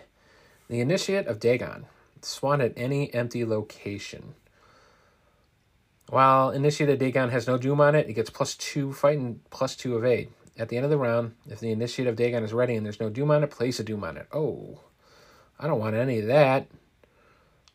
[0.69, 1.85] The Initiate of Dagon.
[2.21, 4.35] Swan at any empty location.
[6.09, 9.47] While Initiate of Dagon has no Doom on it, it gets plus two fight and
[9.49, 10.29] plus two evade.
[10.57, 12.99] At the end of the round, if the Initiate of Dagon is ready and there's
[12.99, 14.27] no Doom on it, place a Doom on it.
[14.31, 14.79] Oh,
[15.59, 16.67] I don't want any of that.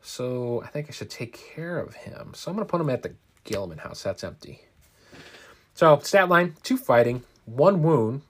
[0.02, 2.32] So I think I should take care of him.
[2.34, 3.14] So I'm going to put him at the
[3.44, 4.02] Gilman house.
[4.02, 4.62] That's empty.
[5.74, 8.22] So stat line, two fighting, one wound,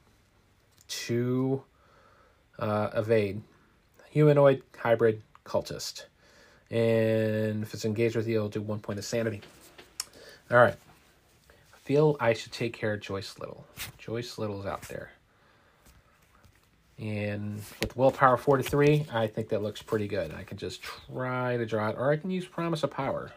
[0.89, 1.65] two
[2.59, 3.43] uh, evade.
[4.11, 6.05] Humanoid, hybrid, cultist.
[6.71, 9.41] And if it's engaged with you, it'll do one point of sanity.
[10.51, 10.77] All right.
[11.49, 13.67] I feel I should take care of Joyce Little.
[13.99, 15.13] Joyce Little's out there.
[17.03, 20.33] And with willpower 43, I think that looks pretty good.
[20.33, 23.33] I can just try to draw it, or I can use Promise of Power.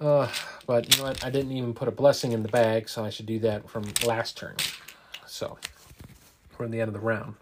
[0.00, 0.28] Uh,
[0.66, 1.24] but you know what?
[1.24, 3.84] I didn't even put a blessing in the bag, so I should do that from
[4.04, 4.56] last turn.
[5.24, 5.56] So,
[6.58, 7.36] we're in the end of the round.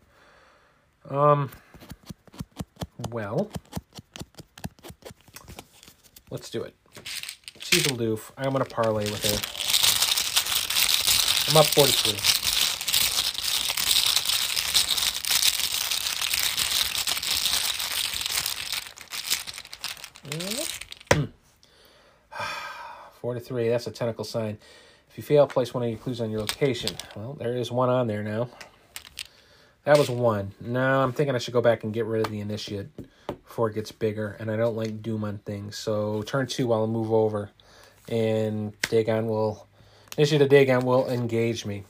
[1.09, 1.49] Um,
[3.09, 3.51] well,
[6.31, 6.75] let's do it.
[7.59, 8.33] She's aloof.
[8.37, 9.39] I'm going to parlay with her.
[11.51, 12.32] I'm up 43.
[23.33, 23.71] Four to three.
[23.71, 24.59] That's a tentacle sign.
[25.09, 26.95] If you fail, place one of your clues on your location.
[27.17, 28.51] Well, there is one on there now.
[29.85, 30.53] That was one.
[30.61, 32.89] Now I'm thinking I should go back and get rid of the initiate
[33.27, 34.37] before it gets bigger.
[34.39, 35.79] And I don't like doom on things.
[35.79, 37.49] So turn two, while I'll move over.
[38.07, 39.67] And Dagon will...
[40.19, 41.85] Initiate of Dagon will engage me.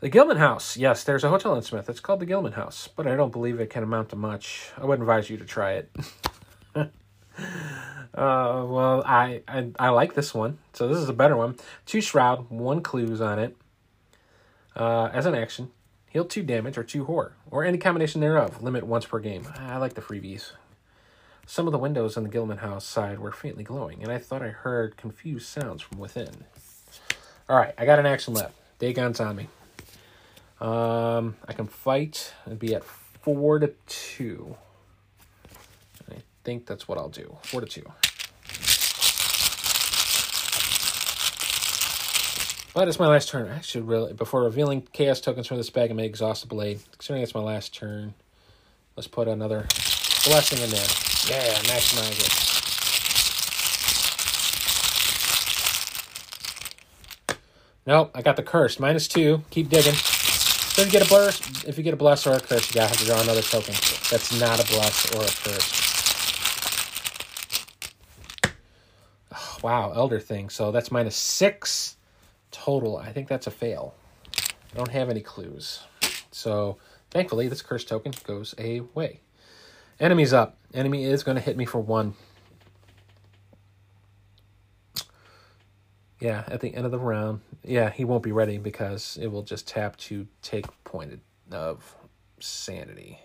[0.00, 0.78] The Gilman House.
[0.78, 1.90] Yes, there's a hotel Innsmouth.
[1.90, 2.88] It's called the Gilman House.
[2.88, 4.70] But I don't believe it can amount to much.
[4.78, 5.94] I would advise you to try it.
[8.14, 10.58] uh, well, I, I I like this one.
[10.72, 11.56] So this is a better one.
[11.86, 13.56] Two Shroud, one Clues on it.
[14.76, 15.70] Uh, as an action,
[16.14, 18.62] Heal two damage or two horror, or any combination thereof.
[18.62, 19.48] Limit once per game.
[19.58, 20.52] I like the freebies.
[21.44, 24.40] Some of the windows on the Gilman house side were faintly glowing, and I thought
[24.40, 26.44] I heard confused sounds from within.
[27.48, 28.54] All right, I got an action left.
[28.78, 29.48] Dagon's on me.
[30.60, 34.56] Um, I can fight and be at four to two.
[36.08, 37.38] I think that's what I'll do.
[37.42, 37.90] Four to two.
[42.74, 43.48] But it's my last turn.
[43.52, 46.80] I should really, before revealing chaos tokens from this bag, I may exhaust the blade.
[46.90, 48.14] Considering it's my last turn,
[48.96, 49.68] let's put another
[50.26, 50.80] blessing in there.
[51.30, 52.50] Yeah, maximize it.
[57.86, 58.80] Nope, I got the curse.
[58.80, 59.44] Minus two.
[59.50, 59.94] Keep digging.
[59.94, 62.74] So if you get a bless, if you get a bless or a curse, you
[62.74, 63.74] gotta have to draw another token.
[64.10, 65.84] That's not a bless or a curse.
[69.62, 70.50] Wow, Elder Thing.
[70.50, 71.93] So that's minus six
[72.54, 73.94] total, I think that's a fail.
[74.36, 75.80] I don't have any clues.
[76.30, 76.78] So
[77.10, 79.20] thankfully, this curse token goes away.
[80.00, 80.56] Enemy's up.
[80.72, 82.14] Enemy is going to hit me for one.
[86.20, 87.40] Yeah, at the end of the round.
[87.64, 91.94] Yeah, he won't be ready because it will just tap to take point of
[92.40, 93.20] sanity.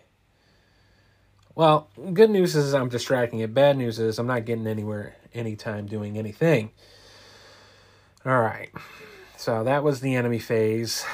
[1.55, 3.53] Well, good news is I'm distracting it.
[3.53, 6.71] Bad news is I'm not getting anywhere anytime doing anything.
[8.25, 8.69] All right.
[9.39, 11.05] So that was the enemy phase.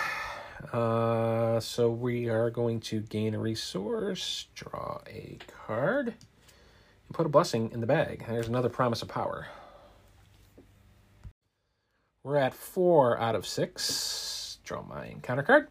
[0.74, 7.30] Uh, so we are going to gain a resource, draw a card, and put a
[7.30, 8.26] blessing in the bag.
[8.28, 9.46] There's another promise of power.
[12.24, 14.58] We're at four out of six.
[14.64, 15.68] Draw my encounter card.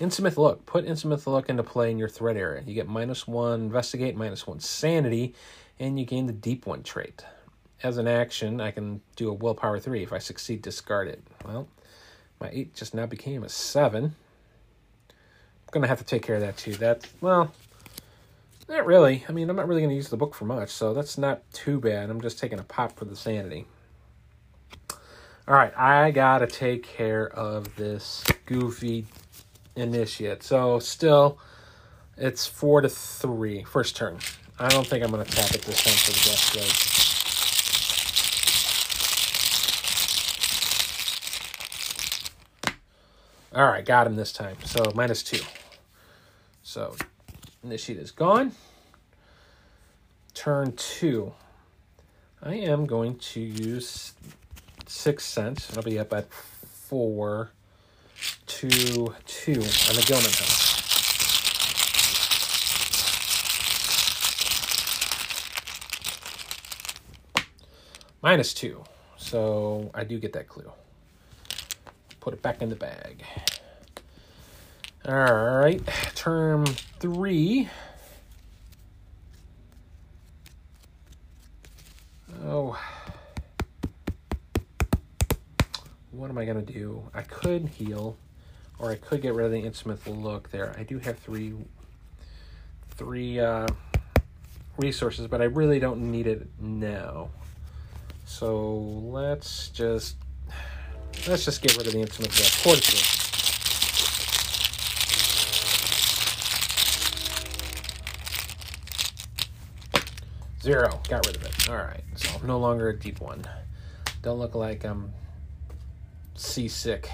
[0.00, 0.64] Innsmouth Look.
[0.64, 2.62] Put Innsmouth Look into play in your threat area.
[2.66, 5.34] You get minus one investigate, minus one sanity,
[5.78, 7.22] and you gain the deep one trait.
[7.82, 10.02] As an action, I can do a willpower three.
[10.02, 11.22] If I succeed, discard it.
[11.44, 11.68] Well,
[12.42, 14.04] my 8 just now became a 7.
[14.04, 14.14] I'm
[15.82, 16.74] to have to take care of that too.
[16.74, 17.52] That, well,
[18.68, 19.24] not really.
[19.28, 21.80] I mean, I'm not really to use the book for much, so that's not too
[21.80, 22.10] bad.
[22.10, 23.66] I'm just taking a pop for the sanity.
[25.48, 29.06] All right, I got to take care of this goofy
[29.76, 30.42] initiate.
[30.42, 31.38] So still,
[32.16, 34.18] it's 4 to 3, first turn.
[34.58, 36.91] I don't think I'm to tap it this time for the best rate.
[43.54, 44.56] All right, got him this time.
[44.64, 45.40] So minus two.
[46.62, 46.96] So
[47.62, 48.52] initiate is gone.
[50.32, 51.34] Turn two.
[52.42, 54.14] I am going to use
[54.86, 55.76] Sixth Sense.
[55.76, 57.50] I'll be up at four
[58.46, 60.72] to two on the Gilman house.
[68.22, 68.82] Minus two.
[69.18, 70.72] So I do get that clue.
[72.22, 73.24] Put it back in the bag.
[75.04, 75.82] All right,
[76.14, 76.64] term
[77.00, 77.68] three.
[82.44, 82.80] Oh.
[86.12, 87.02] What am I to do?
[87.12, 88.16] I could heal,
[88.78, 90.76] or I could get rid of the Innsmouth look there.
[90.78, 91.54] I do have three,
[92.92, 93.66] three uh,
[94.76, 97.30] resources, but I really don't need it now.
[98.26, 100.14] So let's just
[101.28, 103.22] let's just get rid of the Innsmouth uh, fortitude.
[110.62, 111.00] Zero.
[111.08, 111.68] Got rid of it.
[111.68, 112.04] All right.
[112.14, 113.44] So I'm no longer a deep one.
[114.22, 115.12] Don't look like I'm
[116.34, 117.10] seasick.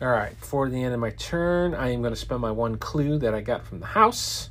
[0.00, 0.38] All right.
[0.38, 3.34] Before the end of my turn, I am going to spend my one clue that
[3.34, 4.50] I got from the house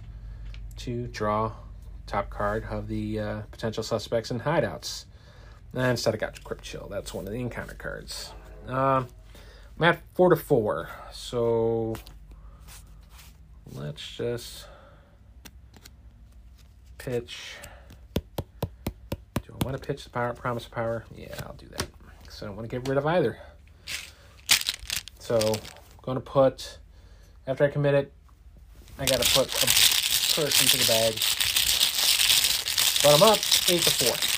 [0.77, 1.53] to draw
[2.07, 5.05] top card of the uh, potential suspects and hideouts.
[5.73, 6.88] Instead, I got Crypt Chill.
[6.89, 8.32] That's one of the encounter cards.
[8.67, 9.08] Um,
[9.77, 11.95] I'm at four to four, so
[13.73, 14.65] let's just
[16.97, 17.53] pitch.
[19.45, 21.06] Do I want to pitch the power, promise of power?
[21.15, 21.86] Yeah, I'll do that.
[22.21, 23.38] Because I don't want to get rid of either.
[25.19, 26.80] So, I'm going to put,
[27.45, 28.12] after I commit it,
[28.97, 31.13] I got to put a person into the bag.
[33.03, 33.38] But I'm up
[33.69, 34.37] 8 to 4.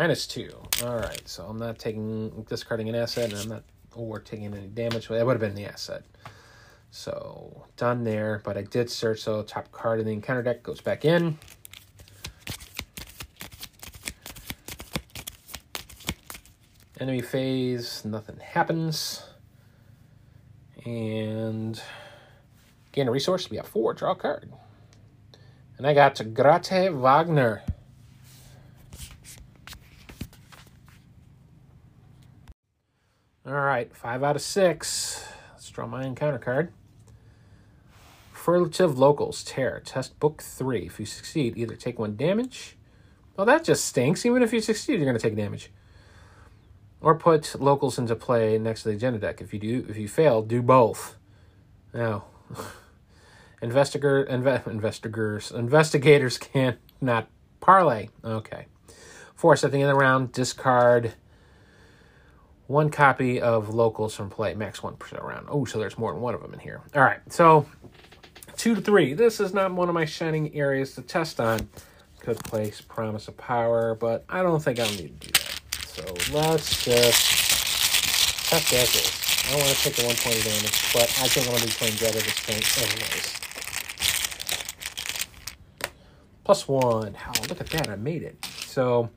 [0.00, 0.50] Minus 2.
[0.82, 5.08] Alright, so I'm not taking, discarding an asset, and I'm not, or taking any damage.
[5.08, 6.04] That would have been the asset.
[6.90, 10.80] So, done there, but I did search, so top card in the encounter deck goes
[10.80, 11.36] back in.
[16.98, 19.22] Enemy phase, nothing happens.
[20.86, 21.78] And
[22.92, 23.50] Gain a resource.
[23.50, 23.92] We have four.
[23.92, 24.50] Draw a card.
[25.76, 27.62] And I got Greta Wagner.
[33.50, 35.24] All right, five out of six.
[35.50, 36.72] Let's draw my encounter card.
[38.32, 39.82] Furtive Locals, Tear.
[39.84, 40.86] Test book three.
[40.86, 42.76] If you succeed, either take one damage.
[43.36, 44.24] Well, that just stinks.
[44.24, 45.72] Even if you succeed, you're going to take damage.
[47.00, 49.40] Or put locals into play next to the agenda deck.
[49.40, 51.16] If you do, if you fail, do both.
[51.92, 52.26] Now,
[53.62, 58.10] Investigator, inve, investigators, investigators can't not parlay.
[58.24, 58.66] Okay.
[59.34, 61.14] Force at the end of the round, discard
[62.70, 65.48] one copy of locals from play, max one percent round.
[65.50, 66.80] Oh, so there's more than one of them in here.
[66.94, 67.66] All right, so
[68.56, 69.12] two to three.
[69.12, 71.68] This is not one of my shining areas to test on.
[72.20, 75.60] Could place promise of power, but I don't think I'll need to do that.
[75.86, 79.48] So let's just test as is.
[79.48, 81.72] I don't want to take the 120 damage, but I think I'm going to be
[81.72, 83.40] playing Dread of this thing anyways.
[86.44, 87.16] Plus one.
[87.26, 87.88] Oh, look at that.
[87.88, 88.44] I made it.
[88.66, 89.10] So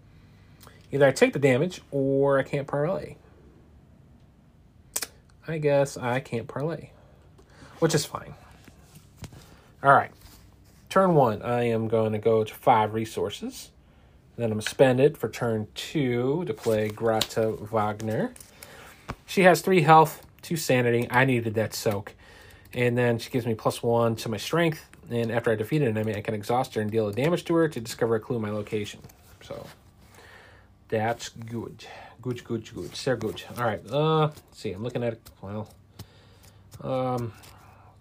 [0.91, 3.17] either I take the damage or I can't parlay.
[5.47, 6.89] I guess I can't parlay,
[7.79, 8.33] which is fine.
[9.83, 10.11] All right.
[10.89, 13.71] Turn one, I am going to go to five resources.
[14.35, 18.33] Then I'm going to spend it for turn two to play Greta Wagner.
[19.25, 21.07] She has three health, two sanity.
[21.09, 22.13] I needed that soak.
[22.73, 25.89] And then she gives me plus one to my strength and after I defeat an
[25.89, 28.39] enemy, I can exhaust her and deal the damage to her to discover a clue
[28.39, 28.99] my location.
[29.41, 29.65] So
[30.89, 31.85] that's good.
[32.23, 32.95] Good, good, good.
[32.95, 33.43] Sehr good.
[33.57, 33.85] All right.
[33.91, 34.71] Uh, see.
[34.71, 35.69] I'm looking at well.
[36.81, 37.33] Um,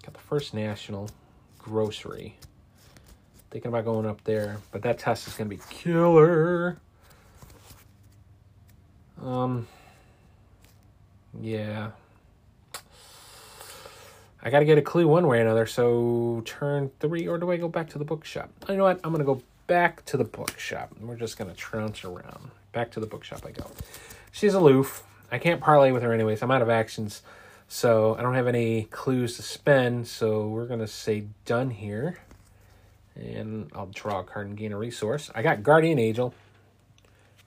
[0.01, 1.09] got the First National
[1.59, 2.37] Grocery.
[3.51, 6.77] Thinking about going up there, but that test is gonna be killer.
[9.21, 9.67] Um.
[11.41, 11.91] Yeah.
[14.41, 15.65] I got to get a clue one way or another.
[15.65, 18.49] So turn three, or do I go back to the bookshop?
[18.67, 18.99] You know what?
[19.03, 20.91] I'm going to go back to the bookshop.
[20.99, 22.51] We're just going to trounce around.
[22.73, 23.65] Back to the bookshop I go.
[24.33, 25.03] She's aloof.
[25.31, 26.41] I can't parlay with her anyways.
[26.41, 27.21] I'm out of actions.
[27.67, 30.07] So I don't have any clues to spend.
[30.07, 32.17] So we're going to say done here.
[33.15, 35.29] And I'll draw a card and gain a resource.
[35.35, 36.33] I got Guardian Angel.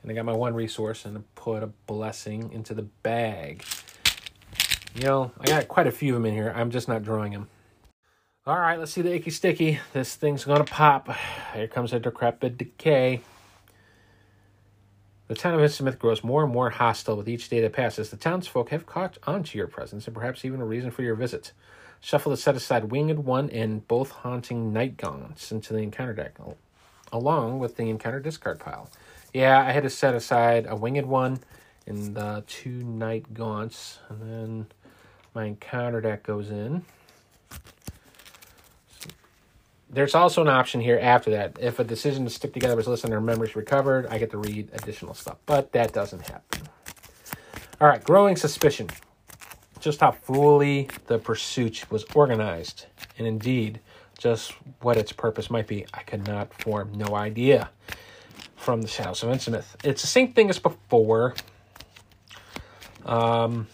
[0.01, 3.65] And I got my one resource and I put a blessing into the bag.
[4.95, 6.53] You know, I got quite a few of them in here.
[6.55, 7.49] I'm just not drawing them.
[8.47, 9.81] All right, let's see the icky sticky.
[9.93, 11.09] This thing's going to pop.
[11.53, 13.23] Here comes a decrepit decay.
[15.29, 18.11] The town of Innsmouth grows more and more hostile with each day that passes.
[18.11, 21.17] The townsfolk have caught on to your presence and perhaps even a reason for your
[21.17, 21.53] visit.
[22.01, 26.39] Shuffle the set aside winged one and both haunting night gaunts into the encounter deck,
[27.11, 28.89] along with the encounter discard pile.
[29.35, 31.41] Yeah, I had to set aside a winged one
[31.87, 34.67] and the two night gaunts, and then
[35.35, 36.85] my encounter deck goes in.
[39.89, 41.59] There's also an option here after that.
[41.61, 44.71] If a decision to stick together was listed under memories recovered, I get to read
[44.73, 46.63] additional stuff, but that doesn't happen.
[47.81, 48.89] All right, growing suspicion.
[49.79, 52.87] Just how fully the pursuit was organized,
[53.19, 53.81] and indeed,
[54.19, 57.71] just what its purpose might be, I could not form no idea
[58.57, 59.77] from the Shadows of Innsmouth.
[59.85, 61.35] It's the same thing as before.
[63.05, 63.69] Um,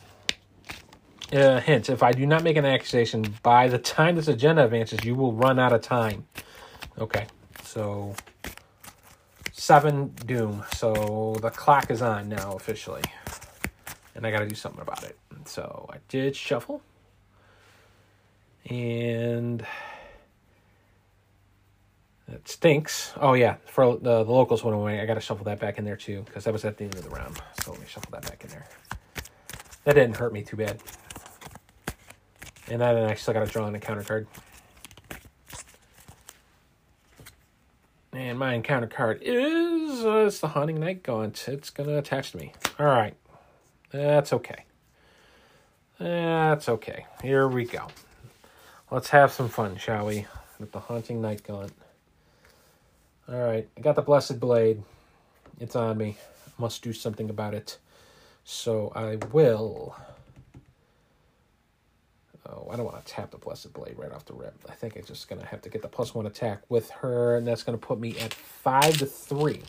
[1.33, 5.05] uh, hint, if I do not make an accusation by the time this agenda advances,
[5.05, 6.27] you will run out of time.
[6.99, 7.27] Okay,
[7.65, 8.15] so
[9.53, 10.65] seven doom.
[10.75, 13.03] So the clock is on now officially.
[14.15, 15.17] And I got to do something about it.
[15.47, 16.83] So I did shuffle.
[18.69, 19.65] And
[22.29, 23.13] it stinks.
[23.17, 23.57] Oh, yeah.
[23.67, 25.01] For the, the locals went away.
[25.01, 26.95] I got to shuffle that back in there too because that was at the end
[26.95, 27.41] of the round.
[27.63, 28.67] So let me shuffle that back in there.
[29.85, 30.81] That didn't hurt me too bad.
[32.73, 34.27] And then I still got to draw on a counter card.
[38.15, 41.49] And my encounter card is uh, it's the Haunting Night Gaunt.
[41.49, 42.55] It's to attach to me.
[42.79, 43.15] All right.
[43.91, 44.65] That's okay.
[45.99, 47.05] That's okay.
[47.23, 47.89] Here we go.
[48.91, 50.25] Let's have some fun, shall we?
[50.59, 51.75] With the Haunting Night Gaunt.
[53.29, 53.69] All right.
[53.77, 54.83] I got the Blessed Blade.
[55.61, 56.17] It's on me.
[56.57, 57.77] Must do something about it.
[58.45, 59.95] So I will
[62.49, 64.55] Oh, I don't want to tap the Blessed Blade right off the rip.
[64.69, 67.37] I think I'm just going to have to get the plus one attack with her,
[67.37, 69.63] and that's going to put me at five to three.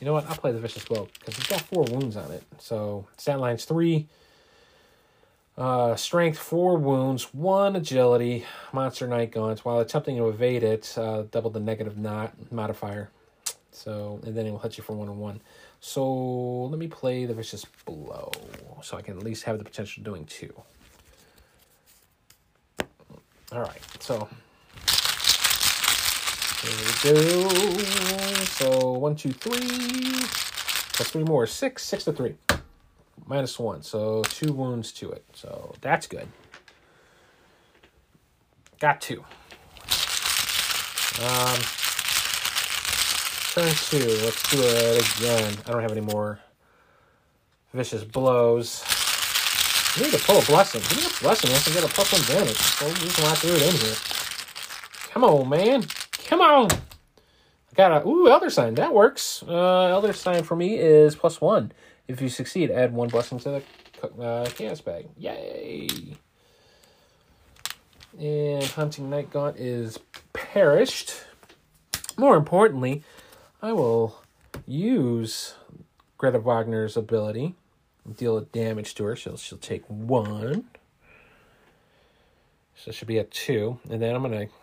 [0.00, 0.28] You know what?
[0.28, 2.42] I'll play the Vicious Blow because it's got four wounds on it.
[2.58, 4.06] So stat lines three,
[5.58, 9.64] uh, strength, four wounds, one agility, monster night gaunts.
[9.64, 13.10] While attempting to evade it, uh, double the negative not modifier.
[13.86, 15.40] So, and then it will hit you for one on one.
[15.78, 18.32] So, let me play the Vicious Blow
[18.82, 20.52] so I can at least have the potential of doing two.
[23.52, 24.28] All right, so
[26.62, 27.48] here we go.
[28.58, 29.60] So, one, two, three,
[30.92, 32.34] plus three more, six, six to three,
[33.24, 33.82] minus one.
[33.84, 35.24] So, two wounds to it.
[35.32, 36.26] So, that's good.
[38.80, 39.24] Got two.
[41.22, 41.60] Um,
[43.56, 44.06] Turn two.
[44.22, 45.56] Let's do it again.
[45.66, 46.40] I don't have any more
[47.72, 48.84] vicious blows.
[49.98, 50.82] Need to pull a blessing.
[50.82, 51.50] Give me a blessing.
[51.50, 52.58] I can get a plus one damage.
[52.58, 53.96] So you can through it in here.
[55.10, 55.86] Come on, man.
[56.26, 56.70] Come on.
[56.70, 58.74] I got a ooh elder sign.
[58.74, 59.42] That works.
[59.48, 61.72] Uh, elder sign for me is plus one.
[62.08, 63.62] If you succeed, add one blessing to
[64.02, 65.06] the uh, chaos bag.
[65.16, 65.88] Yay!
[68.20, 69.98] And haunting night gaunt is
[70.34, 71.22] perished.
[72.18, 73.02] More importantly,
[73.66, 74.22] I will
[74.64, 75.54] use
[76.18, 77.56] Greta Wagner's ability,
[78.16, 79.16] deal damage to her.
[79.16, 80.66] So she'll take one.
[82.76, 83.80] So it should be at two.
[83.90, 84.54] And then I'm going to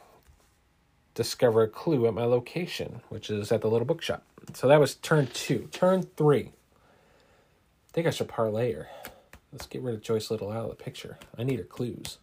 [1.16, 4.24] discover a clue at my location, which is at the little bookshop.
[4.54, 5.68] So that was turn two.
[5.74, 6.54] Turn three.
[6.54, 8.88] I think I should parlay her.
[9.52, 11.18] Let's get rid of Joyce Little out of the picture.
[11.38, 12.20] I need her clues.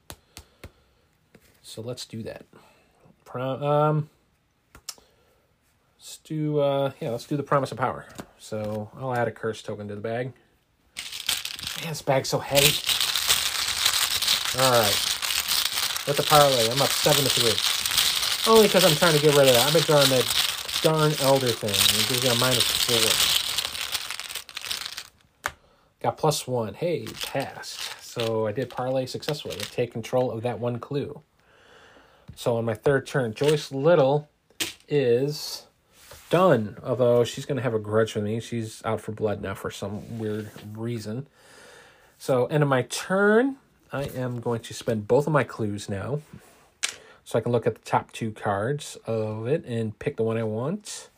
[1.62, 2.46] So let's do that.
[3.38, 4.08] Um,
[6.00, 8.06] Let's do, uh, yeah, let's do the Promise of Power.
[8.38, 10.32] So I'll add a curse token to the bag.
[11.76, 12.72] Man, this bag's so heavy.
[14.58, 14.96] All right.
[16.06, 18.50] With the parlay, I'm up 7 to 3.
[18.50, 19.66] Only because I'm trying to get rid of that.
[19.66, 21.68] I've been drawing that darn Elder thing.
[21.68, 22.64] It gives you a minus
[25.44, 25.52] 4.
[26.00, 26.72] Got plus 1.
[26.72, 28.02] Hey, passed.
[28.02, 29.56] So I did parlay successfully.
[29.56, 31.20] I take control of that one clue.
[32.36, 34.30] So on my third turn, Joyce Little
[34.88, 35.66] is
[36.30, 36.78] done.
[36.82, 38.40] Although she's going to have a grudge with me.
[38.40, 41.26] She's out for blood now for some weird reason.
[42.16, 43.56] So, end of my turn,
[43.92, 46.20] I am going to spend both of my clues now.
[47.24, 50.36] So I can look at the top two cards of it and pick the one
[50.36, 51.10] I want.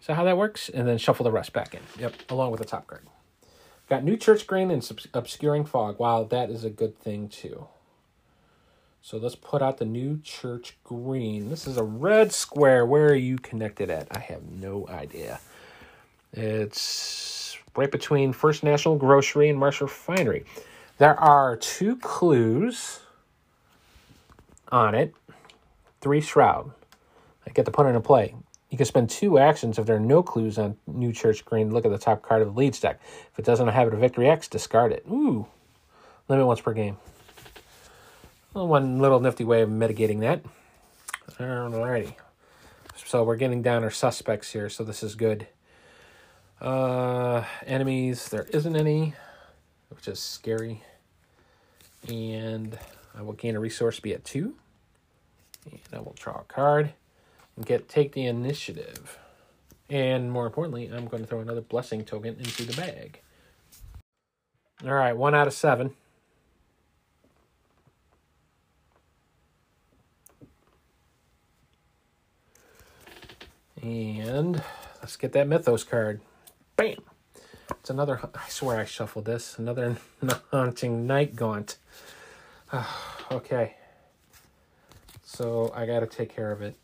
[0.00, 0.70] So how that works?
[0.70, 1.80] And then shuffle the rest back in.
[1.98, 3.02] Yep, along with the top card.
[3.88, 5.98] Got New Church Green and Obscuring Fog.
[5.98, 7.66] Wow, that is a good thing too.
[9.00, 11.48] So let's put out the new church green.
[11.48, 12.84] This is a red square.
[12.84, 14.08] Where are you connected at?
[14.10, 15.40] I have no idea.
[16.32, 20.44] It's right between First National Grocery and Marsh Refinery.
[20.98, 23.00] There are two clues
[24.70, 25.14] on it.
[26.00, 26.70] Three shroud.
[27.46, 28.34] I get to put into play.
[28.68, 31.72] You can spend two actions if there are no clues on New Church Green.
[31.72, 33.00] Look at the top card of the lead stack.
[33.32, 35.04] If it doesn't have a victory X, discard it.
[35.10, 35.46] Ooh.
[36.28, 36.98] Limit once per game.
[38.52, 40.42] One little nifty way of mitigating that.
[41.38, 42.14] Alrighty.
[43.06, 45.46] So we're getting down our suspects here, so this is good.
[46.60, 49.14] Uh, enemies, there isn't any,
[49.90, 50.82] which is scary.
[52.08, 52.78] And
[53.16, 54.54] I will gain a resource be at two.
[55.70, 56.92] And I will draw a card
[57.56, 59.18] and get take the initiative.
[59.88, 63.20] And more importantly, I'm going to throw another blessing token into the bag.
[64.84, 65.94] All right, one out of seven.
[73.82, 74.62] And
[75.00, 76.20] let's get that Mythos card.
[76.76, 76.98] Bam!
[77.70, 79.58] It's another, I swear I shuffled this.
[79.58, 79.96] Another
[80.50, 81.76] Haunting Night Gaunt.
[83.32, 83.76] okay.
[85.22, 86.76] So I got to take care of it.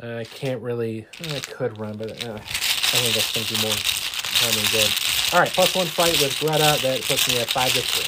[0.00, 4.52] I can't really, I could run, but uh, I think that's to be more time
[4.52, 4.90] than good.
[5.32, 6.78] All right, plus one fight with Greta.
[6.82, 8.04] That puts me at five to three.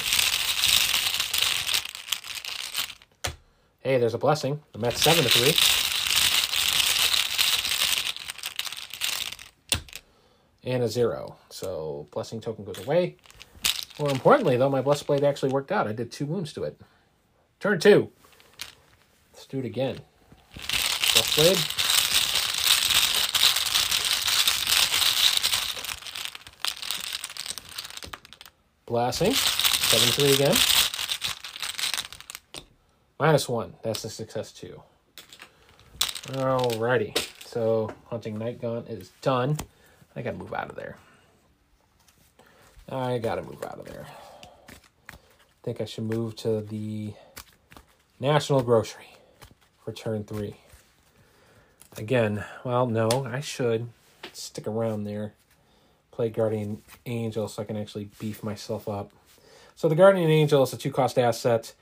[3.81, 4.61] Hey, there's a blessing.
[4.75, 5.78] I'm at seven to three.
[10.69, 11.35] And a zero.
[11.49, 13.15] So blessing token goes away.
[13.99, 15.87] More importantly, though, my blessed blade actually worked out.
[15.87, 16.79] I did two wounds to it.
[17.59, 18.11] Turn two.
[19.33, 19.99] Let's do it again.
[20.55, 21.57] Blessed blade.
[28.85, 29.33] Blessing.
[29.33, 30.55] 7-3 again.
[33.19, 33.73] Minus one.
[33.83, 34.81] That's a success too.
[35.99, 37.17] Alrighty.
[37.45, 39.57] So Haunting Night Gaunt is done.
[40.19, 40.97] I gotta move out of there.
[42.89, 44.05] I gotta move out of there.
[45.09, 45.15] I
[45.63, 47.13] think I should move to the
[48.19, 49.15] National Grocery
[49.85, 50.57] for turn three.
[51.95, 53.87] Again, well, no, I should
[54.33, 55.35] stick around there.
[56.11, 59.13] Play Guardian Angel so I can actually beef myself up.
[59.77, 61.73] So the Guardian Angel is a two cost asset,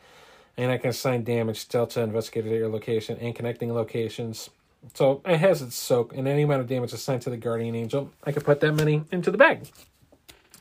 [0.57, 4.51] and I can assign damage, Delta, Investigator at your location, and connecting locations.
[4.93, 8.11] So it has its soak, and any amount of damage assigned to the Guardian Angel,
[8.23, 9.67] I could put that many into the bag.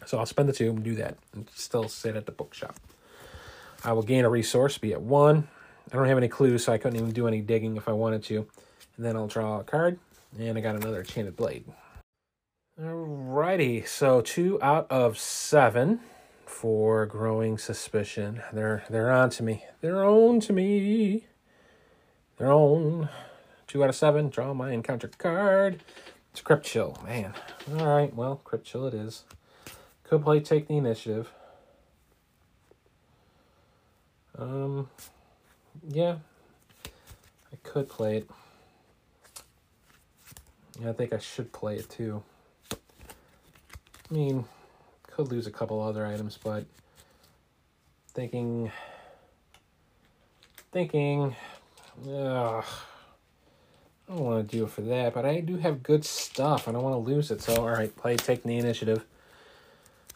[0.05, 2.77] So I'll spend the two and do that, and still sit at the bookshop.
[3.85, 5.49] I will gain a resource, be it one.
[5.93, 8.25] I don't have any clues, so I couldn't even do any digging if I wanted
[8.25, 8.47] to.
[8.97, 9.99] And then I'll draw a card,
[10.39, 11.65] and I got another Enchanted Blade.
[12.81, 16.01] Alrighty, so two out of seven
[16.45, 18.43] for growing suspicion.
[18.53, 19.65] They're they're on to me.
[19.81, 21.27] They're on to me.
[22.37, 23.09] They're on.
[23.77, 24.31] Two out of seven.
[24.31, 25.83] Draw my encounter card.
[26.33, 26.97] It's Crypt Chill.
[27.05, 27.35] Man.
[27.71, 29.25] Alright, well, Crypt Chill it is.
[30.03, 31.31] Could play take the initiative.
[34.39, 34.89] Um,
[35.87, 36.17] yeah.
[36.87, 38.31] I could play it.
[40.81, 42.23] Yeah, I think I should play it too.
[42.73, 42.77] I
[44.09, 44.47] mean,
[45.03, 46.65] could lose a couple other items, but
[48.15, 48.73] thinking,
[50.73, 51.37] thinking,
[52.11, 52.65] ugh.
[54.09, 56.69] I don't want to do it for that, but I do have good stuff.
[56.69, 57.43] I don't want to lose it.
[57.43, 59.05] So, all right, play take the initiative.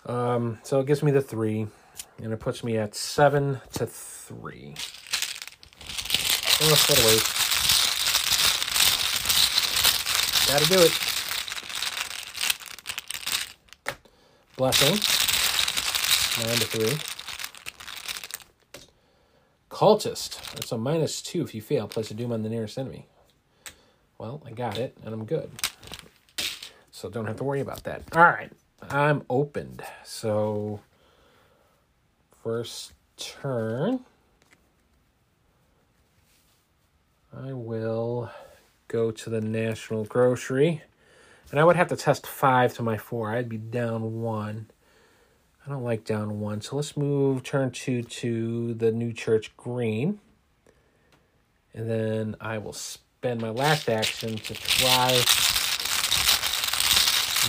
[0.06, 1.66] Um, so it gives me the three,
[2.22, 4.76] and it puts me at seven to three.
[6.62, 7.36] Oh, what a waste.
[10.48, 10.92] Gotta do it.
[14.56, 14.98] Blessing.
[16.46, 16.98] Nine to three.
[19.68, 20.52] Cultist.
[20.52, 21.88] That's a minus two if you fail.
[21.88, 23.06] Place a doom on the nearest enemy.
[24.20, 25.50] Well, I got it, and I'm good.
[26.90, 28.02] So don't have to worry about that.
[28.14, 28.52] All right,
[28.82, 29.82] I'm opened.
[30.04, 30.80] So
[32.44, 34.00] first turn,
[37.34, 38.30] I will
[38.88, 40.82] go to the National Grocery.
[41.50, 43.30] And I would have to test five to my four.
[43.30, 44.66] I'd be down one.
[45.64, 46.60] I don't like down one.
[46.60, 50.20] So let's move turn two to the New Church Green.
[51.72, 52.74] And then I will
[53.20, 55.20] spend my last action to try and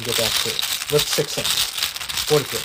[0.03, 0.51] get that through.
[0.93, 1.47] What's Sixth Sense?
[2.27, 2.59] 43.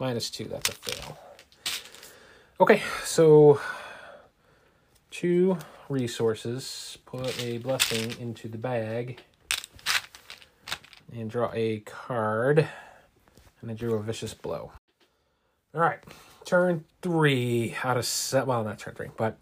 [0.00, 1.16] Minus two, that's a fail.
[2.60, 3.60] Okay, so
[5.12, 5.56] two
[5.88, 6.98] resources.
[7.06, 9.20] Put a blessing into the bag.
[11.12, 12.68] And draw a card.
[13.62, 14.72] And I drew a vicious blow.
[15.72, 16.00] All right
[16.44, 18.48] turn three out of seven.
[18.48, 19.38] Well, not turn three, but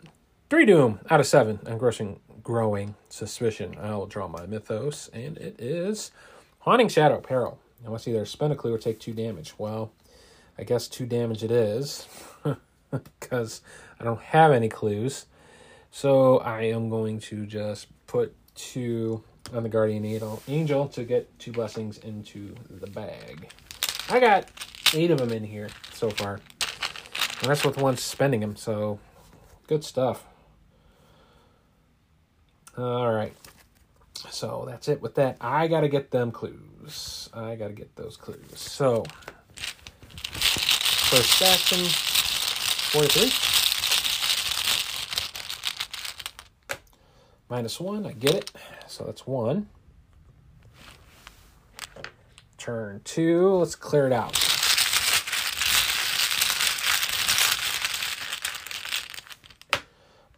[0.51, 1.61] three doom out of seven.
[1.67, 3.77] Engrossing, growing suspicion.
[3.81, 6.11] I will draw my mythos, and it is
[6.61, 7.59] haunting shadow peril.
[7.85, 9.55] I must either spend a clue or take two damage.
[9.59, 9.93] Well,
[10.59, 12.07] I guess two damage it is,
[12.91, 13.61] because
[13.99, 15.27] I don't have any clues.
[15.91, 19.23] So I am going to just put two
[19.53, 23.49] on the Guardian Angel, Angel to get two blessings into the bag.
[24.09, 24.49] I got
[24.95, 26.41] eight of them in here so far.
[27.43, 29.01] And that's with one spending them, so
[29.67, 30.25] good stuff.
[32.79, 33.35] All right.
[34.31, 35.39] So that's it with that.
[35.41, 37.29] I got to get them clues.
[37.35, 38.61] I got to get those clues.
[38.61, 39.05] So,
[40.31, 41.85] first action
[42.93, 43.33] 43.
[47.51, 48.53] Minus 1, I get it.
[48.87, 49.67] So that's 1.
[52.57, 54.52] Turn 2, let's clear it out.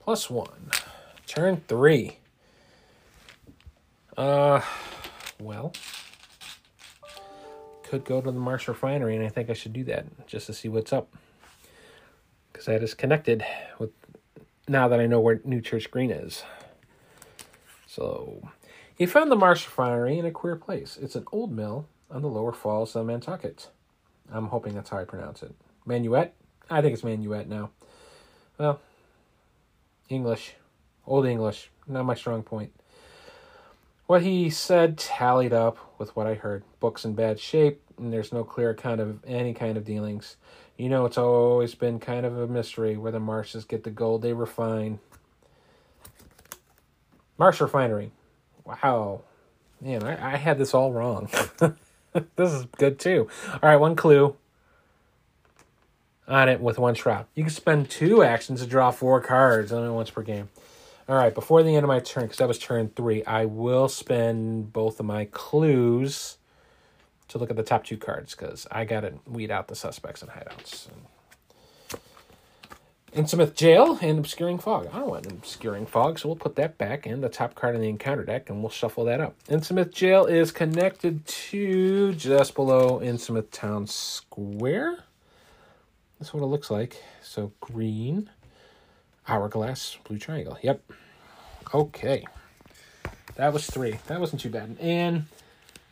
[0.04, 0.46] Plus 1.
[1.26, 2.18] Turn 3.
[4.18, 4.60] Uh,
[5.40, 5.72] well,
[7.82, 10.52] could go to the Marsh Refinery, and I think I should do that just to
[10.52, 11.08] see what's up.
[12.52, 13.46] Because that is connected
[13.78, 13.92] with
[14.68, 16.44] now that I know where New Church Green is.
[17.86, 18.46] So,
[18.94, 20.98] he found the Marsh Refinery in a queer place.
[21.00, 23.70] It's an old mill on the lower falls of Nantucket.
[24.30, 25.54] I'm hoping that's how I pronounce it.
[25.88, 26.32] Manuet?
[26.68, 27.70] I think it's Manuet now.
[28.58, 28.80] Well,
[30.08, 30.54] English.
[31.06, 31.70] Old English.
[31.86, 32.72] Not my strong point.
[34.06, 36.62] What he said tallied up with what I heard.
[36.80, 40.36] Book's in bad shape, and there's no clear account of any kind of dealings.
[40.76, 44.22] You know, it's always been kind of a mystery where the Marshes get the gold
[44.22, 44.98] they refine.
[47.38, 48.10] Marsh Refinery.
[48.64, 49.22] Wow.
[49.80, 51.28] Man, I, I had this all wrong.
[52.36, 53.28] this is good too.
[53.52, 54.36] All right, one clue
[56.26, 57.26] on it with one shroud.
[57.34, 60.48] You can spend two actions to draw four cards only once per game.
[61.08, 63.88] All right, before the end of my turn, because that was turn three, I will
[63.88, 66.38] spend both of my clues
[67.28, 70.22] to look at the top two cards because I got to weed out the suspects
[70.22, 70.88] and hideouts.
[73.14, 74.88] Innsmouth Jail and Obscuring Fog.
[74.92, 77.76] Oh, I don't want Obscuring Fog, so we'll put that back in the top card
[77.76, 79.36] in the encounter deck and we'll shuffle that up.
[79.44, 85.04] Innsmouth Jail is connected to just below Innsmouth Town Square.
[86.24, 87.02] That's what it looks like.
[87.22, 88.30] So green,
[89.28, 90.56] hourglass, blue triangle.
[90.62, 90.80] Yep.
[91.74, 92.24] Okay.
[93.34, 93.98] That was three.
[94.06, 94.78] That wasn't too bad.
[94.80, 95.26] And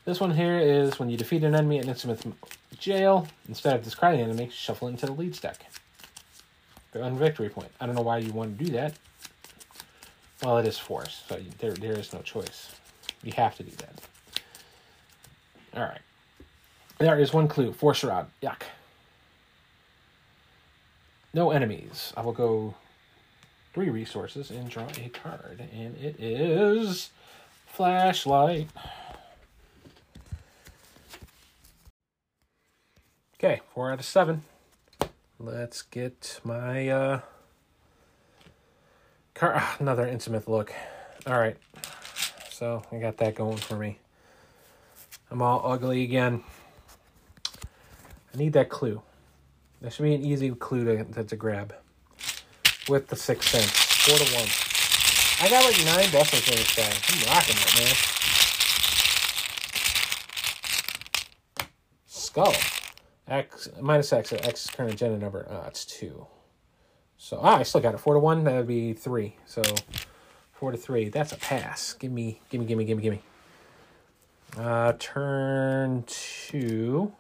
[0.07, 2.33] this one here is when you defeat an enemy in Innsmouth
[2.79, 5.67] Jail, instead of discarding an enemy, shuffle into the leads deck.
[6.95, 7.69] On victory point.
[7.79, 8.95] I don't know why you want to do that.
[10.43, 12.75] Well, it is force, so there there is no choice.
[13.23, 14.01] You have to do that.
[15.77, 16.01] All right.
[16.97, 17.75] There is one clue.
[17.75, 18.29] Force rod.
[18.43, 18.63] Yuck.
[21.35, 22.13] No enemies.
[22.17, 22.75] I will go
[23.73, 25.63] three resources and draw a card.
[25.73, 27.11] And it is
[27.67, 28.69] flashlight.
[33.37, 34.45] Okay, four out of seven.
[35.39, 37.21] Let's get my uh
[39.35, 40.73] car ah, another Innsmouth look.
[41.27, 41.57] All right.
[42.51, 43.99] So I got that going for me.
[45.31, 46.45] I'm all ugly again.
[48.33, 49.03] I need that clue.
[49.83, 51.75] That should be an easy clue to, to, to grab.
[52.89, 53.69] With the Sixth Sense.
[53.69, 54.49] Four to one.
[55.41, 56.85] I got like nine blessings in this guy.
[56.85, 57.95] I'm rocking it, man.
[62.07, 62.55] Skull.
[63.27, 65.49] X minus X, X current agenda number.
[65.51, 66.27] Uh, it's two.
[67.17, 67.99] So ah, I still got it.
[67.99, 69.35] Four to one, that would be three.
[69.47, 69.63] So
[70.53, 71.09] four to three.
[71.09, 71.93] That's a pass.
[71.95, 73.23] Give me, give me, give me, give me, give me.
[74.57, 77.13] Uh turn two.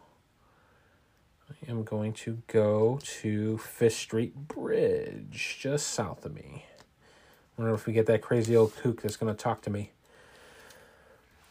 [1.68, 6.64] Am going to go to Fish Street Bridge, just south of me.
[7.56, 9.92] I wonder if we get that crazy old kook that's going to talk to me.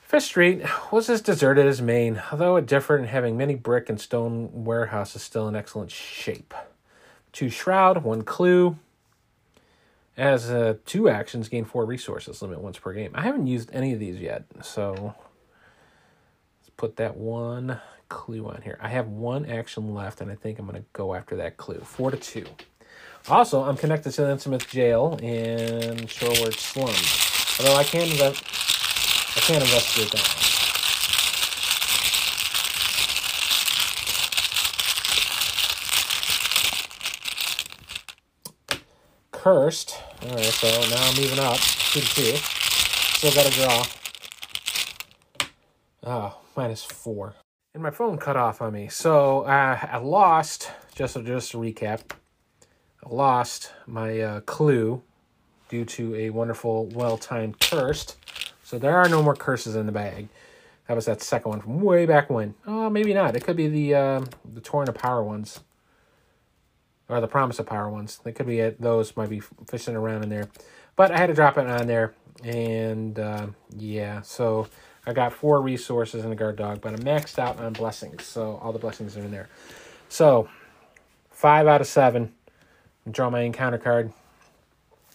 [0.01, 4.01] Fish Street was as deserted as Maine, although it differed in having many brick and
[4.01, 6.53] stone warehouses still in excellent shape.
[7.32, 8.78] Two Shroud, one Clue.
[10.18, 13.12] As uh, two actions, gain four resources, limit once per game.
[13.14, 15.16] I haven't used any of these yet, so
[16.59, 17.80] let's put that one
[18.12, 18.78] clue on here.
[18.82, 21.80] I have one action left, and I think I'm going to go after that clue.
[21.80, 22.45] Four to two.
[23.30, 27.57] Also, I'm connected to the Innsmouth Jail in Shoreward Slums.
[27.59, 28.43] Although I can't, invest-
[29.38, 30.38] I can't investigate that one.
[39.32, 39.97] Cursed.
[40.24, 41.57] Alright, so now I'm moving up.
[41.57, 42.38] Two to two.
[43.16, 43.84] Still got to draw.
[46.03, 47.36] Oh, minus four
[47.74, 48.88] and my phone cut off on me.
[48.90, 52.02] So uh, I lost, just, just to recap,
[53.04, 55.02] I lost my uh, clue
[55.70, 58.18] due to a wonderful, well-timed cursed.
[58.64, 60.28] So there are no more curses in the bag.
[60.88, 62.56] That was that second one from way back when.
[62.68, 63.36] Oh, maybe not.
[63.36, 65.62] It could be the uh, the Torrent of Power ones.
[67.08, 68.20] Or the Promise of Power ones.
[68.24, 68.82] They could be it.
[68.82, 70.50] Those might be fishing around in there.
[70.98, 72.14] But I had to drop it on there.
[72.44, 73.48] And uh,
[73.78, 74.68] yeah, so
[75.06, 78.24] I got four resources in a guard dog, but I'm maxed out on blessings.
[78.24, 79.49] So all the blessings are in there.
[80.10, 80.49] So
[81.32, 82.34] five out of seven.
[83.10, 84.14] Draw my encounter card.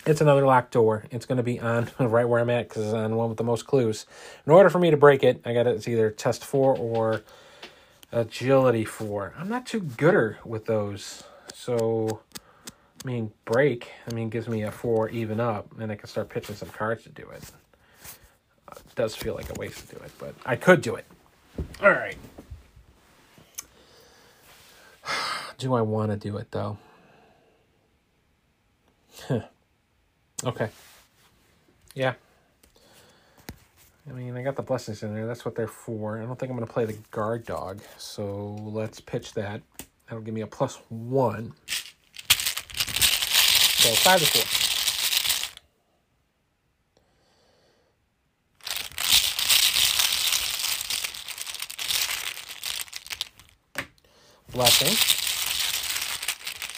[0.04, 1.04] It's another locked door.
[1.10, 3.44] It's going to be on right where I'm at because it's on one with the
[3.44, 4.06] most clues.
[4.44, 7.22] In order for me to break it, I got it's either test four or
[8.12, 9.34] agility four.
[9.38, 11.24] I'm not too gooder with those.
[11.54, 12.20] So,
[13.04, 16.28] I mean, break, I mean, gives me a four even up, and I can start
[16.28, 17.42] pitching some cards to do it.
[18.76, 21.04] It does feel like a waste to do it, but I could do it.
[21.82, 22.16] All right.
[25.58, 26.76] Do I want to do it, though?
[30.44, 30.68] okay.
[31.94, 32.14] Yeah.
[34.08, 35.26] I mean, I got the blessings in there.
[35.26, 36.20] That's what they're for.
[36.20, 37.80] I don't think I'm going to play the guard dog.
[37.98, 39.62] So let's pitch that.
[40.06, 41.54] That'll give me a plus one.
[42.28, 44.55] So five to four.
[54.56, 54.96] Blessing.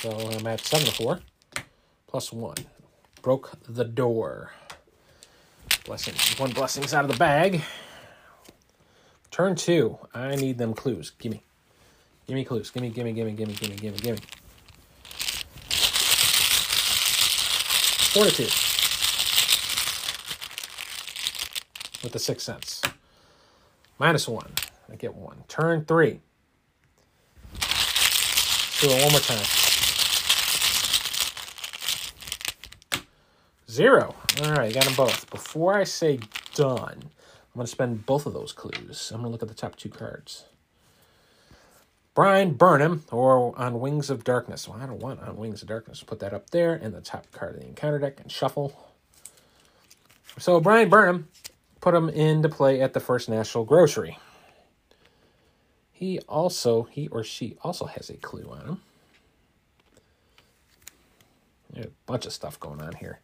[0.00, 1.20] So I'm at seven to four.
[2.08, 2.56] Plus one.
[3.22, 4.50] Broke the door.
[5.84, 6.14] Blessing.
[6.38, 7.62] One blessings out of the bag.
[9.30, 9.96] Turn two.
[10.12, 11.10] I need them clues.
[11.20, 11.44] Gimme.
[12.26, 12.68] Gimme clues.
[12.70, 14.18] Gimme, gimme, gimme, gimme, gimme, gimme, gimme.
[18.10, 18.52] Fortitude.
[22.02, 22.82] With the Sixth Sense.
[24.00, 24.50] Minus one.
[24.90, 25.44] I get one.
[25.46, 26.22] Turn three.
[28.80, 29.44] Do it one more time.
[33.68, 34.14] Zero.
[34.42, 35.28] All right, got them both.
[35.30, 36.20] Before I say
[36.54, 39.10] done, I'm going to spend both of those clues.
[39.12, 40.44] I'm going to look at the top two cards.
[42.14, 44.68] Brian Burnham, or On Wings of Darkness.
[44.68, 46.02] Well, I don't want On Wings of Darkness.
[46.02, 48.92] Put that up there in the top card of the encounter deck and shuffle.
[50.38, 51.28] So Brian Burnham
[51.80, 54.18] put him into play at the First National Grocery.
[55.98, 58.80] He also, he or she also has a clue on him.
[61.76, 63.18] A bunch of stuff going on here.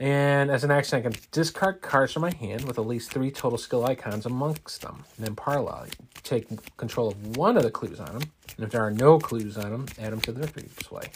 [0.00, 3.30] And as an action, I can discard cards from my hand with at least three
[3.30, 5.04] total skill icons amongst them.
[5.16, 5.90] And then parlay,
[6.24, 8.22] take control of one of the clues on them.
[8.56, 11.12] And if there are no clues on them, add them to the victory display.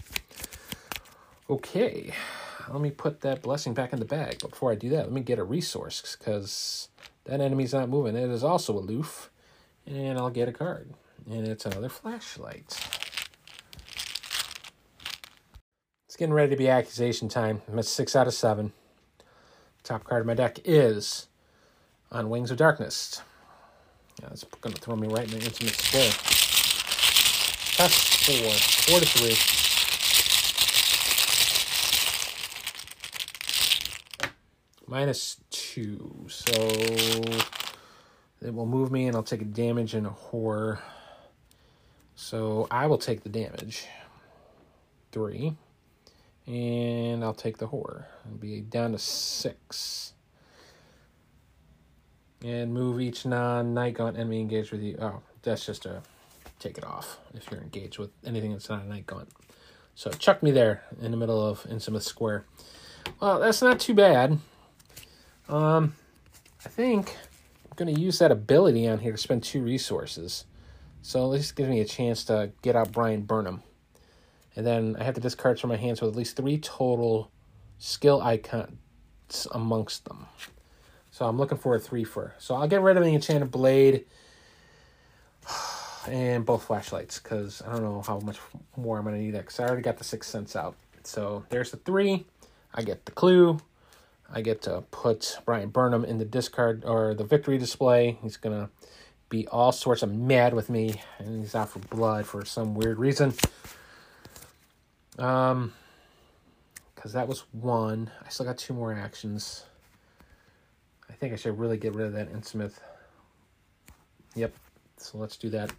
[1.51, 2.15] Okay,
[2.71, 4.39] let me put that blessing back in the bag.
[4.41, 6.89] But before I do that, let me get a resource because
[7.25, 8.15] that enemy's not moving.
[8.15, 9.29] It is also aloof.
[9.87, 10.95] And I'll get a card.
[11.31, 12.77] And it's another flashlight.
[16.07, 17.63] It's getting ready to be accusation time.
[17.69, 18.73] I'm at six out of seven.
[19.83, 21.27] Top card of my deck is
[22.11, 23.23] on Wings of Darkness.
[24.21, 26.13] Yeah, it's going to throw me right in the Innsmouth square.
[27.77, 28.53] Test four,
[28.87, 29.37] four to three.
[34.87, 36.53] Minus two, so
[38.45, 40.81] it will move me and I'll take a damage and a horror.
[42.15, 43.87] So I will take the damage.
[45.13, 45.57] Three.
[46.47, 48.07] And I'll take the horror.
[48.25, 50.13] It'll be down to six.
[52.45, 54.99] And move each non-night gaunt enemy engaged with you.
[55.01, 56.03] Oh, that's just a
[56.59, 59.29] take it off if you're engaged with anything that's not a night gaunt.
[59.95, 62.45] So chuck me there in the middle of Innsmouth Square.
[63.21, 64.39] Well, that's not too bad.
[65.49, 65.95] Um,
[66.65, 67.17] I think
[67.77, 70.45] going to use that ability on here to spend two resources.
[71.03, 73.63] So this gives me a chance to get out Brian Burnham.
[74.55, 77.31] And then I have to discard from my hands with at least three total
[77.79, 80.27] skill icons amongst them.
[81.11, 82.35] So I'm looking for a three for.
[82.39, 84.05] So I'll get rid of the enchanted blade
[86.07, 88.39] and both flashlights because I don't know how much
[88.77, 90.77] more I'm going to need that because I already got the Sixth Sense out.
[91.05, 92.27] So there's the three.
[92.75, 93.59] I get the clue.
[94.33, 98.19] I get to put Brian Burnham in the discard or the victory display.
[98.23, 98.71] He's going to
[99.29, 102.99] be all sorts of mad with me and he's out for blood for some weird
[102.99, 103.35] reason.
[105.19, 105.75] Um,
[106.95, 108.11] because that was one.
[108.25, 109.65] I still got two more actions.
[111.11, 112.75] I think I should really get rid of that Innsmouth.
[114.35, 114.55] Yep.
[114.97, 115.73] So let's do that.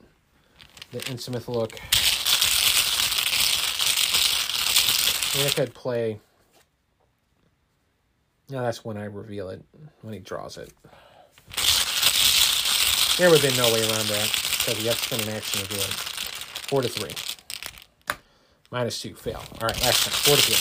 [0.92, 1.80] The Innsmouth look.
[5.36, 6.20] I could play.
[8.54, 9.64] No, that's when I reveal it,
[10.04, 10.72] when he draws it.
[13.18, 14.30] There would have been no way around that,
[14.60, 15.90] because you have to spend an action to do it.
[16.70, 17.16] Four to three.
[18.70, 19.44] Minus two, fail.
[19.60, 20.14] All right, last time.
[20.14, 20.56] Four to three.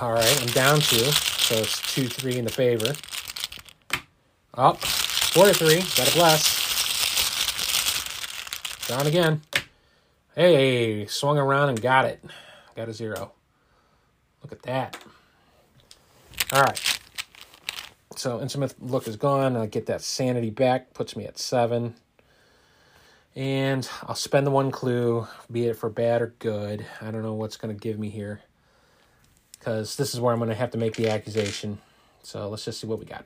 [0.00, 2.94] All right, I'm down two, so it's two, three in the favor.
[4.54, 5.82] Up, four to three.
[5.96, 6.56] Got to bless.
[8.88, 9.42] Down again.
[10.38, 12.22] Hey, swung around and got it.
[12.74, 13.32] Got a zero.
[14.42, 15.02] Look at that.
[16.52, 17.00] All right.
[18.16, 19.56] So Innsmouth look is gone.
[19.56, 20.92] I get that sanity back.
[20.92, 21.94] Puts me at seven.
[23.34, 26.84] And I'll spend the one clue, be it for bad or good.
[27.00, 28.42] I don't know what's going to give me here.
[29.58, 31.78] Because this is where I'm going to have to make the accusation.
[32.22, 33.24] So let's just see what we got.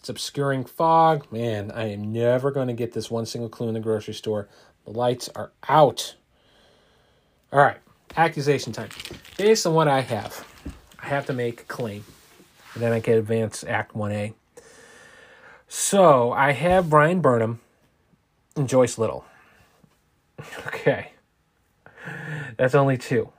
[0.00, 1.30] It's obscuring fog.
[1.30, 4.48] Man, I am never going to get this one single clue in the grocery store.
[4.84, 6.16] The lights are out.
[7.54, 7.76] All right,
[8.16, 8.88] accusation time.
[9.38, 10.44] Based on what I have,
[11.00, 12.04] I have to make a claim.
[12.74, 14.34] And then I can advance Act 1A.
[15.68, 17.60] So I have Brian Burnham
[18.56, 19.24] and Joyce Little.
[20.66, 21.12] Okay.
[22.58, 23.30] That's only two.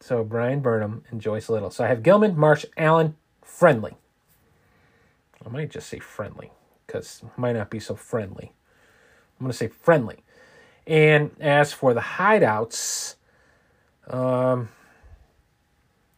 [0.00, 1.70] So Brian Burnham and Joyce Little.
[1.70, 3.92] So I have Gilman, Marsh, Allen, Friendly.
[5.44, 6.50] I might just say friendly
[6.86, 8.52] because might not be so friendly.
[9.38, 10.24] I'm going to say friendly.
[10.86, 13.16] And as for the hideouts,
[14.10, 14.68] um,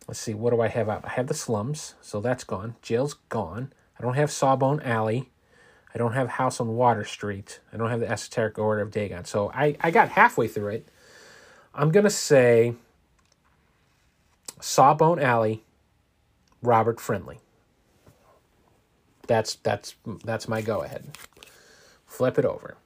[0.09, 1.05] let's see, what do I have out?
[1.05, 2.77] I have the slums, so that's gone.
[2.83, 3.73] Jail's gone.
[3.99, 5.31] I don't have Sawbone Alley.
[5.95, 7.61] I don't have House on Water Street.
[7.73, 9.25] I don't have the Esoteric Order of Dagon.
[9.27, 10.89] So I, I got halfway through it.
[11.75, 12.75] I'm going to say
[14.61, 15.65] Sawbone Alley,
[16.63, 17.41] Robert Friendly.
[19.27, 21.17] That's that's that's my go ahead.
[22.07, 22.77] Flip it over.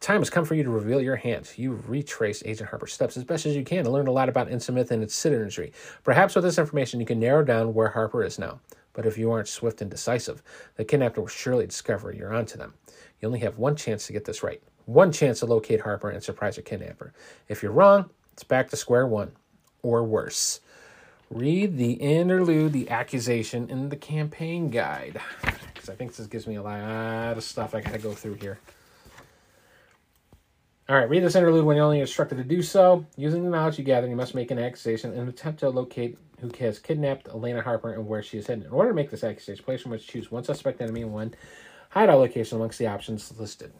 [0.00, 1.50] Time has come for you to reveal your hand.
[1.56, 4.48] You retrace Agent Harper's steps as best as you can to learn a lot about
[4.48, 5.72] Innsmouth and its citizenry.
[6.04, 8.60] Perhaps with this information you can narrow down where Harper is now.
[8.92, 10.42] But if you aren't swift and decisive,
[10.76, 12.74] the kidnapper will surely discover you're onto them.
[13.20, 14.62] You only have one chance to get this right.
[14.84, 17.12] One chance to locate Harper and surprise your kidnapper.
[17.48, 19.32] If you're wrong, it's back to square one.
[19.82, 20.60] Or worse.
[21.30, 25.20] Read the interlude, the accusation, in the campaign guide.
[25.74, 28.60] Because I think this gives me a lot of stuff I gotta go through here.
[30.88, 33.04] All right, read this interlude when you're only instructed to do so.
[33.16, 36.48] Using the knowledge you gather, you must make an accusation and attempt to locate who
[36.60, 38.66] has kidnapped Elina Harper and where she is hidden.
[38.66, 41.34] In order to make this accusation, players must choose one suspect enemy and one
[41.88, 43.72] hideout location amongst the options listed.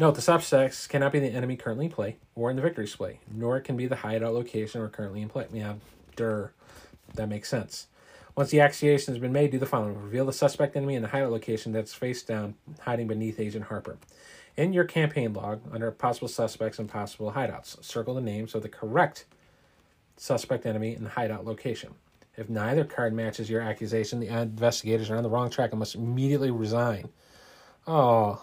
[0.00, 3.20] Note, the suspects cannot be the enemy currently in play or in the victory display,
[3.32, 5.46] nor can be the hideout location or currently in play.
[5.52, 5.74] Yeah,
[6.16, 6.50] der,
[7.14, 7.86] that makes sense.
[8.34, 10.02] Once the accusation has been made, do the following.
[10.02, 13.96] Reveal the suspect enemy and the hideout location that's face down, hiding beneath Agent Harper.
[14.56, 18.68] In your campaign log, under possible suspects and possible hideouts, circle the names of the
[18.68, 19.24] correct
[20.16, 21.94] suspect enemy and hideout location.
[22.36, 25.94] If neither card matches your accusation, the investigators are on the wrong track and must
[25.94, 27.08] immediately resign.
[27.86, 28.42] Oh.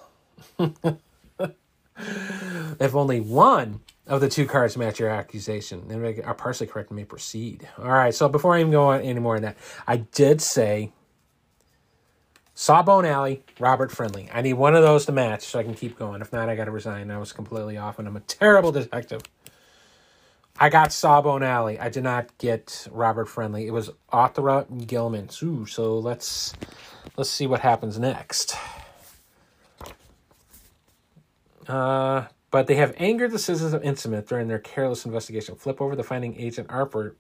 [2.79, 6.97] if only one of the two cards match your accusation, then are partially correct and
[6.97, 7.67] may proceed.
[7.77, 9.57] All right, so before I even go on any more on that,
[9.87, 10.91] I did say
[12.59, 14.29] Sawbone Alley, Robert Friendly.
[14.33, 16.19] I need one of those to match so I can keep going.
[16.19, 17.09] If not, I got to resign.
[17.09, 19.21] I was completely off, and I'm a terrible detective.
[20.59, 21.79] I got Sawbone Alley.
[21.79, 23.65] I did not get Robert Friendly.
[23.65, 25.29] It was Arthur Gilman.
[25.41, 26.53] Ooh, so let's
[27.15, 28.57] let's see what happens next.
[31.65, 35.55] Uh, but they have angered the citizens of Innsmouth during their careless investigation.
[35.55, 37.15] Flip over the finding agent Harper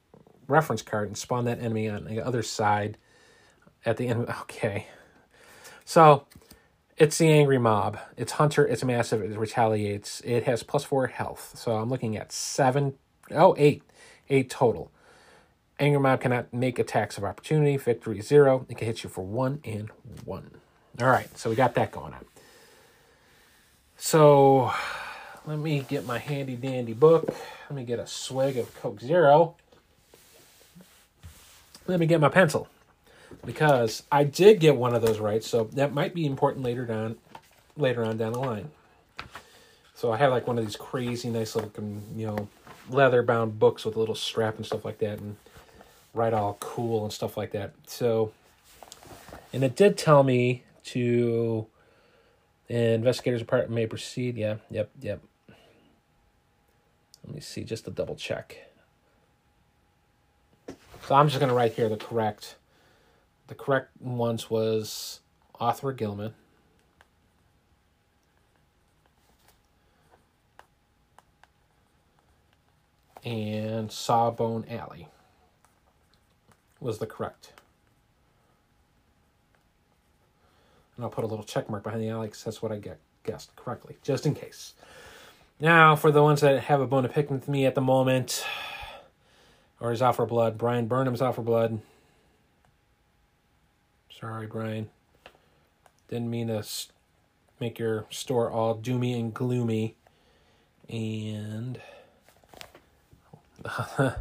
[0.49, 2.97] reference card and spawn that enemy on the other side
[3.85, 4.27] at the end.
[4.41, 4.87] Okay.
[5.89, 6.27] So
[6.97, 7.97] it's the angry mob.
[8.15, 8.63] It's Hunter.
[8.63, 9.23] It's massive.
[9.23, 10.21] It retaliates.
[10.23, 11.53] It has plus four health.
[11.57, 12.93] So I'm looking at seven,
[13.31, 13.81] oh, eight,
[14.29, 14.91] eight total.
[15.79, 17.75] Angry mob cannot make attacks of opportunity.
[17.75, 18.67] Victory zero.
[18.69, 19.89] It can hit you for one and
[20.25, 20.51] one.
[21.01, 21.35] All right.
[21.35, 22.25] So we got that going on.
[23.97, 24.71] So
[25.47, 27.35] let me get my handy dandy book.
[27.67, 29.55] Let me get a swig of Coke Zero.
[31.87, 32.67] Let me get my pencil
[33.45, 37.17] because I did get one of those right, so that might be important later down,
[37.77, 38.71] later on down the line.
[39.95, 42.47] So I have like one of these crazy nice looking, you know,
[42.89, 45.35] leather bound books with a little strap and stuff like that, and
[46.13, 47.73] write all cool and stuff like that.
[47.87, 48.31] So,
[49.53, 51.67] and it did tell me to
[52.67, 54.37] investigators department may proceed.
[54.37, 55.21] Yeah, yep, yep.
[57.25, 58.57] Let me see, just to double check.
[61.05, 62.55] So I'm just going to write here the correct
[63.49, 65.21] the correct ones was
[65.59, 66.35] Arthur Gilman.
[73.25, 75.09] And Sawbone Alley
[76.79, 77.53] was the correct.
[80.95, 82.99] And I'll put a little check mark behind the alley because that's what I get,
[83.23, 84.73] guessed correctly, just in case.
[85.59, 88.45] Now, for the ones that have a bone to pick with me at the moment,
[89.79, 91.81] or is out for blood, Brian Burnham's out for blood.
[94.19, 94.89] Sorry, Brian.
[96.09, 96.61] Didn't mean to
[97.61, 99.95] make your store all doomy and gloomy.
[100.89, 101.79] And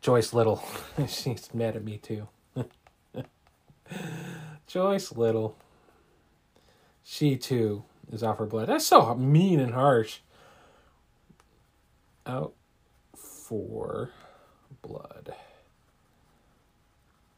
[0.00, 0.62] Joyce Little.
[1.08, 2.28] She's mad at me too.
[4.68, 5.56] Joyce Little.
[7.02, 8.68] She too is off her blood.
[8.68, 10.18] That's so mean and harsh.
[12.24, 12.54] Out
[13.16, 14.10] for
[14.82, 15.34] blood.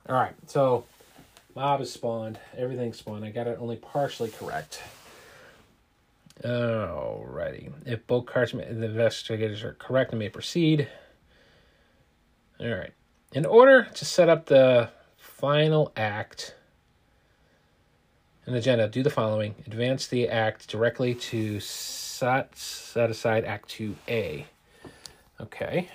[0.06, 0.84] All right, so
[1.58, 2.38] mob is spawned.
[2.56, 3.24] Everything's spawned.
[3.24, 4.80] I got it only partially correct.
[6.44, 7.72] Alrighty.
[7.84, 10.86] If both cards, the investigators are correct and may proceed.
[12.60, 12.92] All right.
[13.32, 16.54] In order to set up the final act
[18.46, 19.56] and agenda, do the following.
[19.66, 24.44] Advance the act directly to set, set aside Act 2A.
[25.40, 25.88] Okay.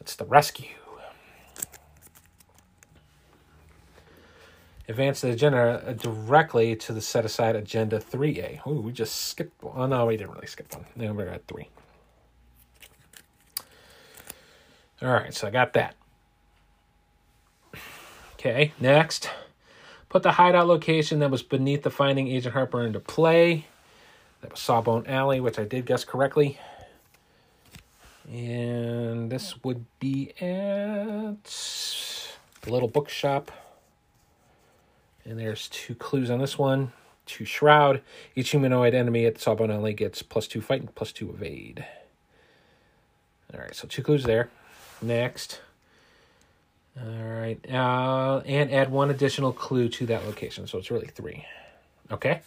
[0.00, 0.85] It's the rescue.
[4.88, 8.60] Advance the agenda directly to the set aside agenda 3A.
[8.64, 9.74] Oh, we just skipped one.
[9.76, 10.86] Oh, no, we didn't really skip one.
[10.94, 11.68] No, we're at 3.
[15.02, 15.96] All right, so I got that.
[18.34, 19.28] Okay, next.
[20.08, 23.66] Put the hideout location that was beneath the Finding Agent Harper into play.
[24.40, 26.60] That was Sawbone Alley, which I did guess correctly.
[28.30, 31.44] And this would be at
[32.62, 33.50] the little bookshop.
[35.26, 36.92] And there's two clues on this one.
[37.26, 38.00] Two Shroud.
[38.36, 41.84] Each humanoid enemy at the Sawbone Alley gets plus two fight and plus two evade.
[43.52, 44.48] All right, so two clues there.
[45.02, 45.60] Next.
[46.98, 47.58] All right.
[47.70, 50.66] Uh, and add one additional clue to that location.
[50.66, 51.44] So it's really three.
[52.10, 52.40] Okay.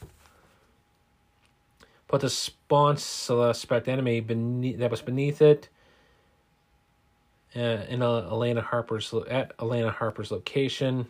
[2.08, 5.70] Put the spawn suspect enemy beneath, that was beneath it
[7.56, 11.08] uh, in Elina Harper's at Elina Harper's location,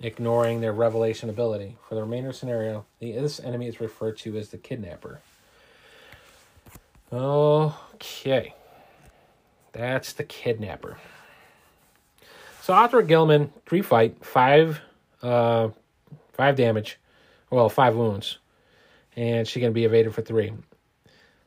[0.00, 1.76] ignoring their revelation ability.
[1.88, 5.20] For the remainder scenario, the, this enemy is referred to as the kidnapper.
[7.12, 8.54] Okay.
[9.72, 10.98] That's the kidnapper.
[12.62, 14.80] So Otheria Gilman, three fight, five,
[15.22, 15.68] uh,
[16.32, 16.98] five damage,
[17.50, 18.38] well, five wounds,
[19.16, 20.52] and she can be evaded for three.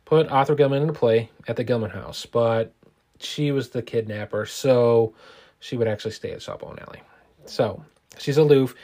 [0.05, 2.73] Put Otheria Gilman into play at the Gilman house, but
[3.19, 5.13] she was the kidnapper, so
[5.59, 7.01] she would actually stay at Sawbone Alley.
[7.45, 7.85] So
[8.17, 8.75] she's aloof,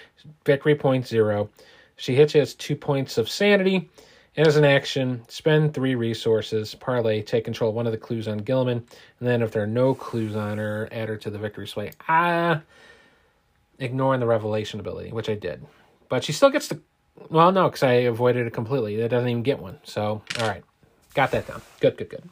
[0.46, 1.50] victory point zero.
[1.96, 3.90] She hits you as two points of sanity
[4.38, 8.38] as an action, spend three resources, parlay, take control of one of the clues on
[8.38, 8.78] Gilman,
[9.20, 11.92] and then if there are no clues on her, add her to the victory sway.
[12.08, 12.62] Ah,
[13.80, 15.66] ignoring the revelation ability, which I did.
[16.08, 16.80] But she still gets the.
[17.30, 18.96] Well, no, because I avoided it completely.
[18.96, 19.80] It doesn't even get one.
[19.84, 20.64] So, all right.
[21.16, 21.62] Got that down.
[21.82, 22.30] Good, good, good.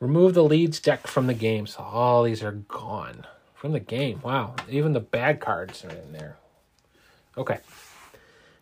[0.00, 1.66] Remove the leads deck from the game.
[1.66, 3.24] So all these are gone
[3.58, 4.20] from the game.
[4.22, 4.54] Wow.
[4.70, 6.36] Even the bad cards are in there.
[7.36, 7.58] Okay.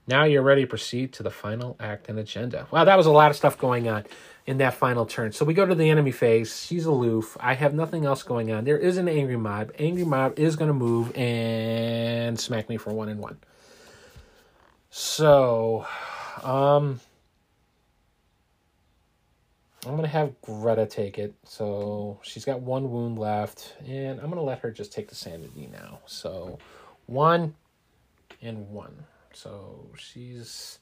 [0.09, 2.67] Now you're ready to proceed to the final act and agenda.
[2.71, 4.05] Wow, that was a lot of stuff going on
[4.47, 5.33] in that final turn.
[5.33, 6.65] So we go to the enemy phase.
[6.65, 7.37] She's aloof.
[7.41, 8.65] I have nothing else going on.
[8.65, 9.73] There is an angry mob.
[9.79, 13.39] Angry mob is going to move and smack me for one and one.
[14.91, 15.87] So,
[16.43, 17.01] um,
[19.87, 21.33] I'm going to have Greta take it.
[21.45, 25.15] So she's got one wound left, and I'm going to let her just take the
[25.15, 26.01] sanity now.
[26.07, 26.59] So
[27.07, 27.55] one
[28.43, 29.05] and one.
[29.33, 30.81] So she's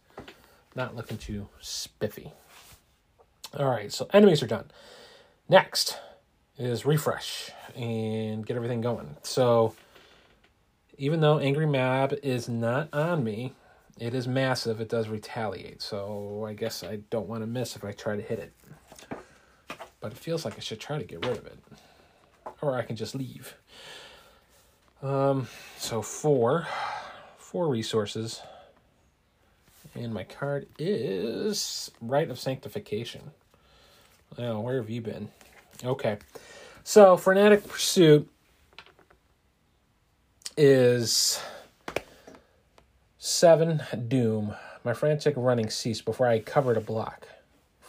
[0.75, 2.33] not looking too spiffy.
[3.59, 4.71] All right, so enemies are done.
[5.49, 5.99] Next
[6.57, 9.17] is refresh and get everything going.
[9.23, 9.75] So
[10.97, 13.53] even though Angry Mob is not on me,
[13.99, 14.81] it is massive.
[14.81, 15.83] It does retaliate.
[15.83, 18.53] So I guess I don't want to miss if I try to hit it.
[20.05, 21.59] But it feels like I should try to get rid of it.
[22.61, 23.55] Or I can just leave.
[25.03, 25.49] Um,
[25.79, 26.69] so four
[27.39, 28.43] four resources.
[29.95, 33.31] And my card is Rite of Sanctification.
[34.37, 35.31] Oh, where have you been?
[35.83, 36.19] Okay.
[36.83, 38.31] So, Frenetic Pursuit
[40.55, 41.41] is
[43.17, 44.55] seven Doom.
[44.85, 47.27] My frantic running ceased before I covered a block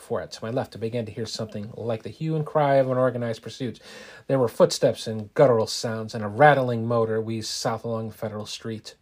[0.05, 0.31] for it.
[0.31, 2.97] To my left, I began to hear something like the hue and cry of an
[2.97, 3.79] organized pursuit.
[4.27, 8.95] There were footsteps and guttural sounds, and a rattling motor wheezed south along federal street.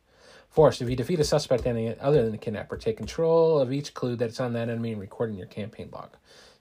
[0.49, 3.93] Force, if you defeat a suspect any other than the kidnapper, take control of each
[3.93, 6.11] clue that's on that enemy and record in your campaign log.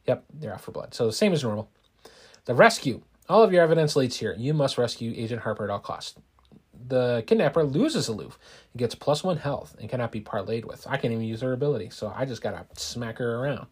[0.06, 0.94] Yep, they're out for blood.
[0.94, 1.70] So the same as normal.
[2.46, 3.02] The rescue.
[3.28, 4.34] All of your evidence leads here.
[4.36, 6.18] You must rescue Agent Harper at all costs.
[6.88, 8.38] The kidnapper loses aloof.
[8.72, 10.86] He gets plus one health and cannot be parlayed with.
[10.88, 13.66] I can't even use her ability, so I just gotta smack her around.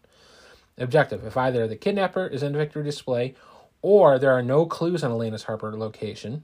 [0.81, 1.25] Objective.
[1.25, 3.35] If either the kidnapper is in victory display
[3.81, 6.43] or there are no clues on Elina's Harper location,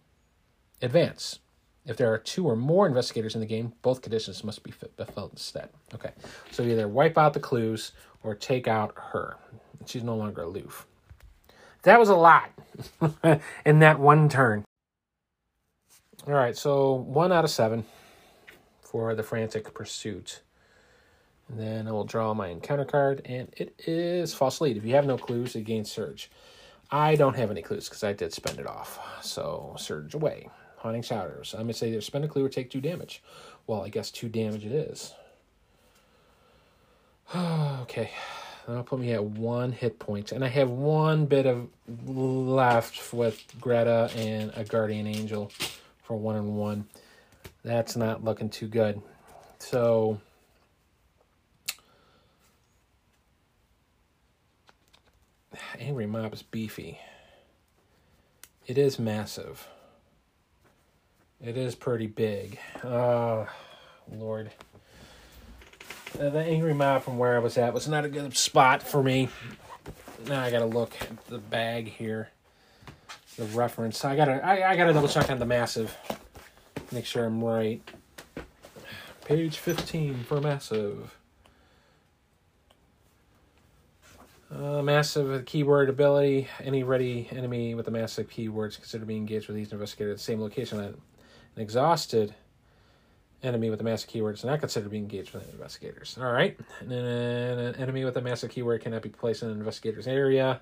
[0.81, 1.39] advance.
[1.85, 5.31] If there are two or more investigators in the game, both conditions must be fulfilled
[5.33, 5.69] instead.
[5.95, 6.11] Okay,
[6.51, 9.37] so either wipe out the clues or take out her.
[9.85, 10.85] She's no longer aloof.
[11.83, 12.51] That was a lot
[13.65, 14.65] in that one turn.
[16.27, 17.85] All right, so one out of seven
[18.81, 20.41] for the frantic pursuit.
[21.49, 24.77] And then I will draw my encounter card, and it is false lead.
[24.77, 26.29] If you have no clues, it gains surge.
[26.91, 28.99] I don't have any clues because I did spend it off.
[29.21, 30.49] So surge away.
[30.77, 31.53] Haunting Shadows.
[31.53, 33.21] I'm going to say either spend a clue or take two damage.
[33.65, 35.13] Well, I guess two damage it is.
[37.35, 38.11] okay.
[38.67, 40.33] That'll put me at one hit point.
[40.33, 41.67] And I have one bit of
[42.05, 45.51] left with Greta and a Guardian Angel
[46.03, 46.85] for one and one.
[47.63, 49.01] That's not looking too good.
[49.59, 50.19] So
[55.79, 56.99] Angry Mob is beefy.
[58.65, 59.67] It is massive.
[61.43, 62.59] It is pretty big.
[62.83, 63.47] Oh,
[64.11, 64.51] Lord.
[66.19, 69.03] Uh, the Angry Mob from where I was at was not a good spot for
[69.03, 69.29] me.
[70.27, 72.29] Now I gotta look at the bag here.
[73.37, 74.03] The reference.
[74.03, 75.95] I gotta I, I gotta double check on the massive.
[76.91, 77.81] Make sure I'm right.
[79.25, 81.16] Page 15 for massive.
[84.49, 86.47] Uh, massive keyword ability.
[86.63, 90.17] Any ready enemy with a massive keyword is considered being engaged with these investigators at
[90.19, 90.79] the same location.
[90.79, 90.95] An
[91.57, 92.33] exhausted
[93.43, 96.17] enemy with a massive keyword is not considered being engaged with investigators.
[96.19, 96.57] All right.
[96.79, 100.61] And an enemy with a massive keyword cannot be placed in an investigator's area.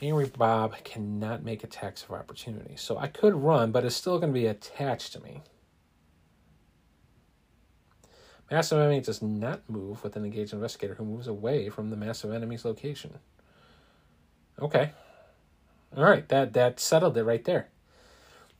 [0.00, 2.76] Angry Mob cannot make attacks of opportunity.
[2.76, 5.42] So I could run, but it's still going to be attached to me.
[8.50, 12.32] Massive enemy does not move with an engaged investigator who moves away from the massive
[12.32, 13.18] enemy's location.
[14.60, 14.92] Okay.
[15.96, 17.68] All right, that that settled it right there.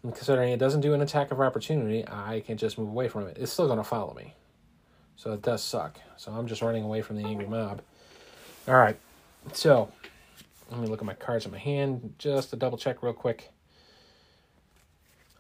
[0.03, 3.26] And considering it doesn't do an attack of opportunity, I can just move away from
[3.26, 3.37] it.
[3.39, 4.34] It's still going to follow me.
[5.16, 5.99] So it does suck.
[6.16, 7.80] So I'm just running away from the angry mob.
[8.68, 8.97] All right.
[9.53, 9.91] So
[10.70, 13.51] let me look at my cards in my hand just to double check real quick.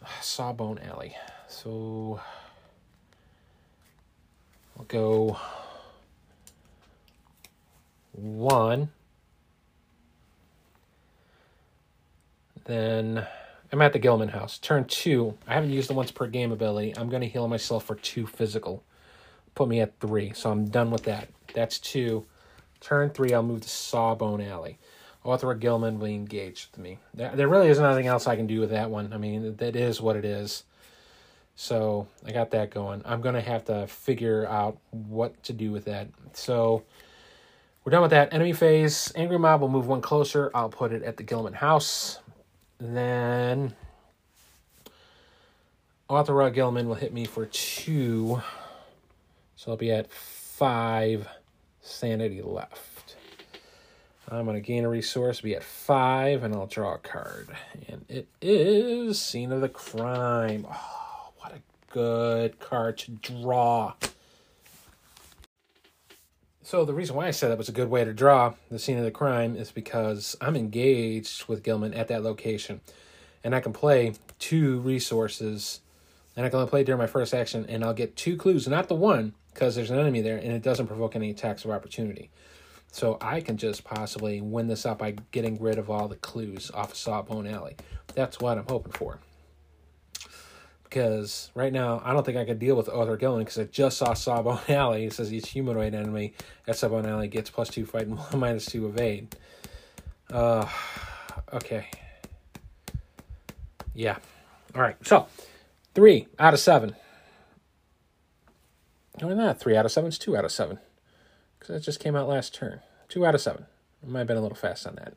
[0.20, 1.16] Sawbone Alley.
[1.48, 2.20] So
[4.78, 5.38] I'll go
[8.12, 8.90] one.
[12.64, 13.26] Then
[13.72, 14.58] I'm at the Gilman house.
[14.58, 15.36] Turn two.
[15.46, 16.94] I haven't used the once per game ability.
[16.96, 18.82] I'm going to heal myself for two physical.
[19.54, 20.32] Put me at three.
[20.34, 21.28] So I'm done with that.
[21.54, 22.26] That's two.
[22.80, 24.78] Turn three, I'll move to Sawbone Alley.
[25.24, 26.98] Otheria Gilman will engage with me.
[27.14, 29.12] There really is nothing else I can do with that one.
[29.12, 30.62] I mean, that is what it is.
[31.56, 33.02] So I got that going.
[33.06, 36.08] I'm going to have to figure out what to do with that.
[36.34, 36.84] So
[37.82, 38.34] we're done with that.
[38.34, 39.10] Enemy phase.
[39.16, 40.50] Angry Mob will move one closer.
[40.54, 42.20] I'll put it at the Gilman house.
[42.78, 43.74] Then
[46.10, 48.42] Otheria Gilman will hit me for two.
[49.56, 51.26] So I'll be at five
[51.80, 53.16] sanity left.
[54.28, 57.48] I'm going to gain a resource, be at five, and I'll draw a card.
[57.88, 60.66] And it is Scene of the Crime.
[60.70, 61.05] Oh
[61.96, 63.94] good card to draw.
[66.62, 68.98] So the reason why I said that was a good way to draw the scene
[68.98, 72.82] of the crime is because I'm engaged with Gilman at that location,
[73.42, 75.80] and I can play two resources,
[76.36, 78.88] and I can only play during my first action, and I'll get two clues, not
[78.88, 82.28] the one, because there's an enemy there, and it doesn't provoke any attacks of opportunity.
[82.92, 86.70] So I can just possibly win this up by getting rid of all the clues
[86.74, 87.76] off of Sawbone Alley.
[88.14, 89.18] That's what I'm hoping for
[90.88, 93.98] because right now I don't think I could deal with Otheria Gilman because I just
[93.98, 95.02] saw Sawbone Alley.
[95.02, 96.34] He says each humanoid enemy
[96.66, 99.34] at Sawbone Alley gets plus two fight and minus two evade.
[100.32, 100.68] Uh,
[101.52, 101.88] okay.
[103.94, 104.18] Yeah.
[104.74, 104.96] All right.
[105.04, 105.26] So
[105.94, 106.94] three out of seven.
[109.20, 110.08] No, not three out of seven.
[110.08, 110.78] It's two out of seven
[111.58, 112.80] because that just came out last turn.
[113.08, 113.66] Two out of seven.
[114.04, 115.14] I might have been a little fast on that.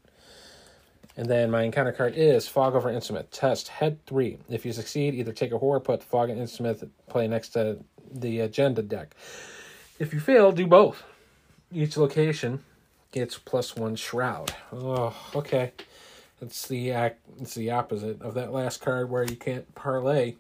[1.20, 3.26] And then my encounter card is Fog over Innsmouth.
[3.30, 4.38] Test head three.
[4.48, 7.80] If you succeed, either take a horror, put Fog and Innsmouth play next to
[8.10, 9.14] the agenda deck.
[10.00, 11.04] If you fail, do both.
[11.74, 12.64] Each location
[13.12, 14.56] gets plus one shroud.
[14.72, 15.74] Oh, okay.
[16.42, 17.20] It's the act.
[17.42, 20.36] It's the opposite of that last card where you can't parlay.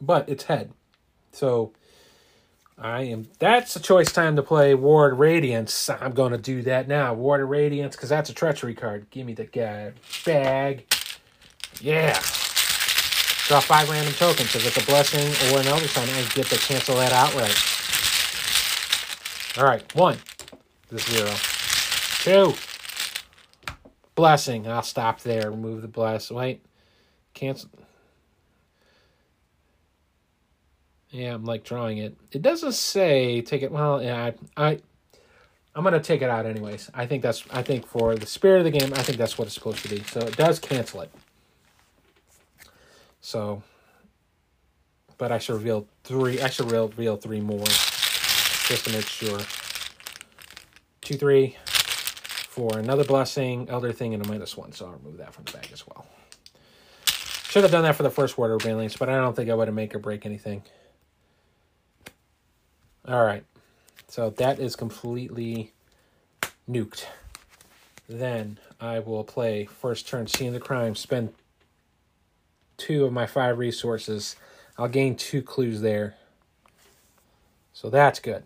[0.00, 0.72] But it's head,
[1.32, 1.74] so
[2.78, 3.28] I am.
[3.38, 5.88] That's a choice time to play Ward Radiance.
[5.88, 7.14] I'm going to do that now.
[7.14, 9.08] Ward Radiance, because that's a treachery card.
[9.10, 9.92] Give me the guy.
[10.26, 10.84] Bag.
[11.80, 12.12] Yeah.
[13.48, 14.54] Draw five random tokens.
[14.54, 17.56] If it's a blessing or an elder sign, I get to cancel that outright.
[19.56, 19.94] All right.
[19.94, 20.18] One.
[20.88, 21.32] The zero.
[22.20, 22.54] Two.
[24.14, 24.68] Blessing.
[24.68, 25.50] I'll stop there.
[25.50, 26.30] Remove the bless.
[26.30, 26.62] Wait.
[27.32, 27.70] Cancel.
[31.10, 32.16] Yeah, I'm like drawing it.
[32.32, 33.72] It doesn't say take it.
[33.72, 34.80] Well, yeah, I, I
[35.74, 36.90] I'm gonna take it out anyways.
[36.94, 37.44] I think that's.
[37.52, 39.88] I think for the spirit of the game, I think that's what it's supposed to
[39.88, 40.02] be.
[40.04, 41.10] So it does cancel it.
[43.20, 43.62] So,
[45.18, 46.40] but I should reveal three.
[46.40, 49.40] I should reveal three more, just to make sure.
[51.02, 52.78] Two, three, four.
[52.78, 54.72] Another blessing, elder thing, and a minus one.
[54.72, 56.06] So I'll remove that from the bag as well.
[57.48, 59.54] Should have done that for the first word of banelings, but I don't think I
[59.54, 60.62] would have make or break anything.
[63.08, 63.44] All right.
[64.08, 65.72] So that is completely
[66.68, 67.04] nuked.
[68.08, 71.32] Then I will play first turn Scene of the Crime, spend
[72.76, 74.36] two of my five resources.
[74.78, 76.16] I'll gain two clues there.
[77.72, 78.42] So that's good.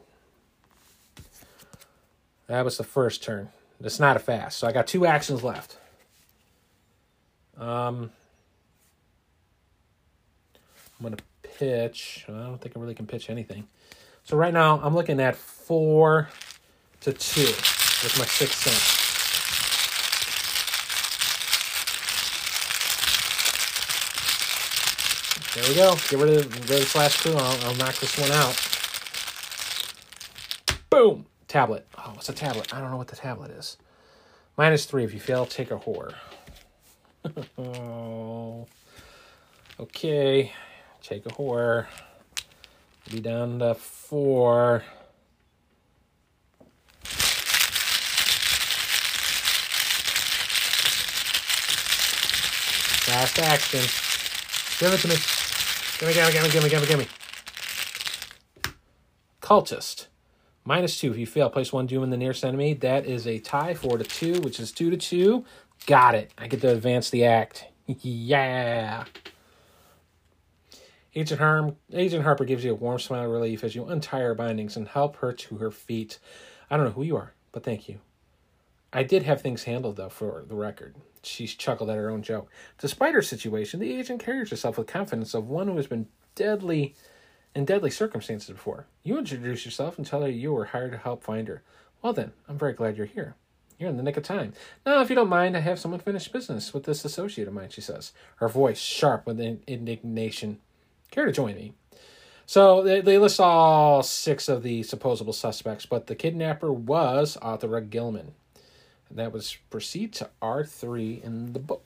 [2.47, 3.51] That was the first turn.
[3.82, 4.59] It's not a fast.
[4.59, 5.78] So I got two actions left.
[7.57, 8.11] Um,
[10.99, 12.24] I'm going to pitch.
[12.28, 13.69] I don't think I really can pitch anything.
[14.25, 16.29] So right now I'm looking at four
[17.01, 19.01] to two with my sixth sense.
[25.55, 25.95] There we go.
[26.09, 27.35] Get rid of, rid of this last clue.
[27.37, 28.57] I'll, I'll knock this one out.
[30.91, 31.27] Boom!
[31.49, 31.87] Tablet.
[31.99, 32.73] Oh, what's a tablet?
[32.73, 33.77] I don't know what the tablet is.
[34.57, 35.05] Minus three.
[35.05, 36.15] If you fail, take a whore.
[37.59, 38.67] oh.
[39.81, 40.53] Okay.
[41.03, 41.87] Take a whore.
[43.09, 44.85] Be down to four.
[53.06, 53.81] Fast action.
[54.78, 55.16] Give it to me.
[55.98, 57.06] Gimme, gimme, gimme, gimme, gimme, gimme.
[59.40, 60.06] Cultist.
[60.64, 61.10] Minus two.
[61.10, 62.74] If you fail, place one doom in the nearest enemy.
[62.74, 65.44] That is a tie, four to two, which is two to two.
[65.86, 66.31] Got it.
[66.39, 67.64] I get to advance the act.
[67.86, 69.05] yeah.
[71.15, 74.35] Agent, Harm, Agent Harper gives you a warm smile of relief as you untie her
[74.35, 76.19] bindings and help her to her feet.
[76.70, 77.99] I don't know who you are, but thank you.
[78.93, 80.95] I did have things handled, though, for the record.
[81.23, 82.49] She chuckled at her own joke.
[82.78, 86.95] Despite her situation, the agent carries herself with confidence of one who has been deadly
[87.55, 88.87] in deadly circumstances before.
[89.03, 91.62] You introduce yourself and tell her you were hired to help find her.
[92.03, 93.35] Well, then, I'm very glad you're here.
[93.78, 94.53] You're in the nick of time.
[94.87, 97.70] Now, if you don't mind, I have someone finish business with this associate of mine,
[97.70, 100.61] she says, her voice sharp with indignation.
[101.11, 101.73] Care to join me?
[102.47, 107.89] So they, they list all six of the supposable suspects, but the kidnapper was Otheria
[107.89, 108.32] Gilman.
[109.09, 111.85] And that was proceed to R3 in the book.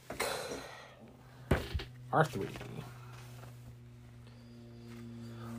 [2.12, 2.48] R3.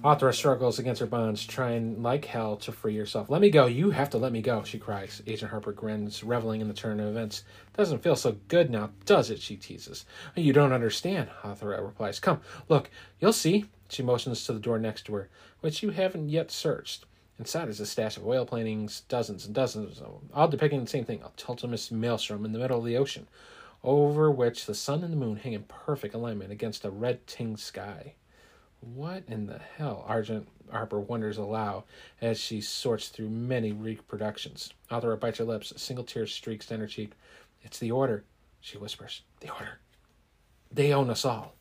[0.06, 3.28] Otheria struggles against her bonds, trying like hell to free herself.
[3.28, 3.66] Let me go.
[3.66, 5.24] You have to let me go, she cries.
[5.26, 7.44] Agent Harper grins, reveling in the turn of events.
[7.76, 9.42] Doesn't feel so good now, does it?
[9.42, 10.06] She teases.
[10.36, 12.20] You don't understand, Otheria replies.
[12.20, 13.66] Come, look, you'll see.
[13.90, 15.30] She motions to the door next to her,
[15.62, 17.06] which you haven't yet searched.
[17.40, 20.88] Inside is a stash of oil paintings, dozens and dozens of them, all depicting the
[20.88, 23.28] same thing a tumultuous maelstrom in the middle of the ocean,
[23.84, 27.60] over which the sun and the moon hang in perfect alignment against a red tinged
[27.60, 28.14] sky.
[28.80, 30.06] What in the hell?
[30.10, 31.84] Agent Harper wonders aloud
[32.22, 34.74] as she sorts through many reproductions.
[34.92, 37.12] Otheria bites her lips, a single tear streaks down her cheek.
[37.64, 38.24] It's the order,
[38.62, 39.22] she whispers.
[39.40, 39.80] The order.
[40.72, 41.56] They own us all.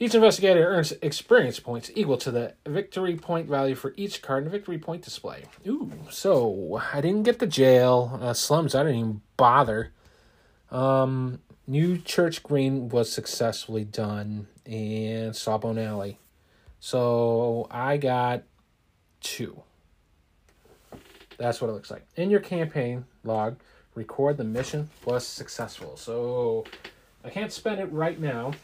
[0.00, 4.44] Each investigator earns experience points equal to the victory point value for each card in
[4.44, 5.44] the victory point display.
[5.66, 8.18] Ooh, so I didn't get the jail.
[8.22, 9.92] Uh, slums, I didn't even bother.
[10.70, 16.18] Um, New Church Green was successfully done, and Sawbone Alley.
[16.80, 18.42] So I got
[19.20, 19.62] two.
[21.36, 22.04] That's what it looks like.
[22.16, 23.58] In your campaign log,
[23.94, 25.96] record the mission was successful.
[25.96, 26.64] So
[27.22, 28.54] I can't spend it right now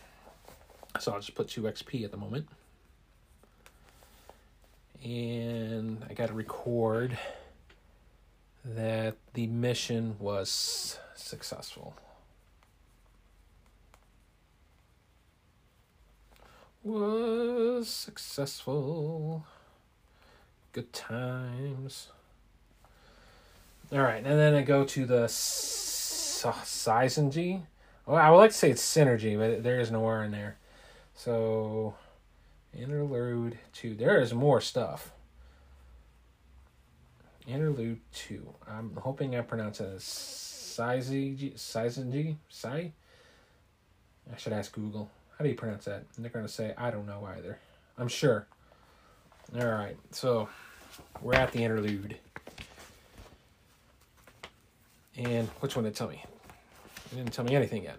[1.00, 2.48] so I'll just put 2 XP at the moment.
[5.02, 7.18] And I got to record
[8.64, 11.94] that the mission was successful.
[16.84, 19.46] Was successful.
[20.72, 22.08] Good times.
[23.90, 26.52] All right, and then I go to the Syzygy.
[28.04, 30.58] Well, I would like to say it's synergy, but there is no R in there.
[31.14, 31.94] So,
[32.78, 33.94] interlude two.
[33.94, 35.10] There is more stuff.
[37.46, 38.46] Interlude two.
[38.68, 41.54] I'm hoping I pronounce it as Syzygy.
[41.54, 42.36] Syzygy?
[42.50, 42.92] Sai?
[44.30, 45.10] I should ask Google.
[45.44, 46.04] Do you pronounce that?
[46.16, 47.58] And they're going to say, I don't know either.
[47.98, 48.46] I'm sure.
[49.54, 49.96] All right.
[50.10, 50.48] So,
[51.20, 52.16] we're at the interlude.
[55.18, 56.24] And which one did it tell me?
[57.12, 57.98] It didn't tell me anything yet.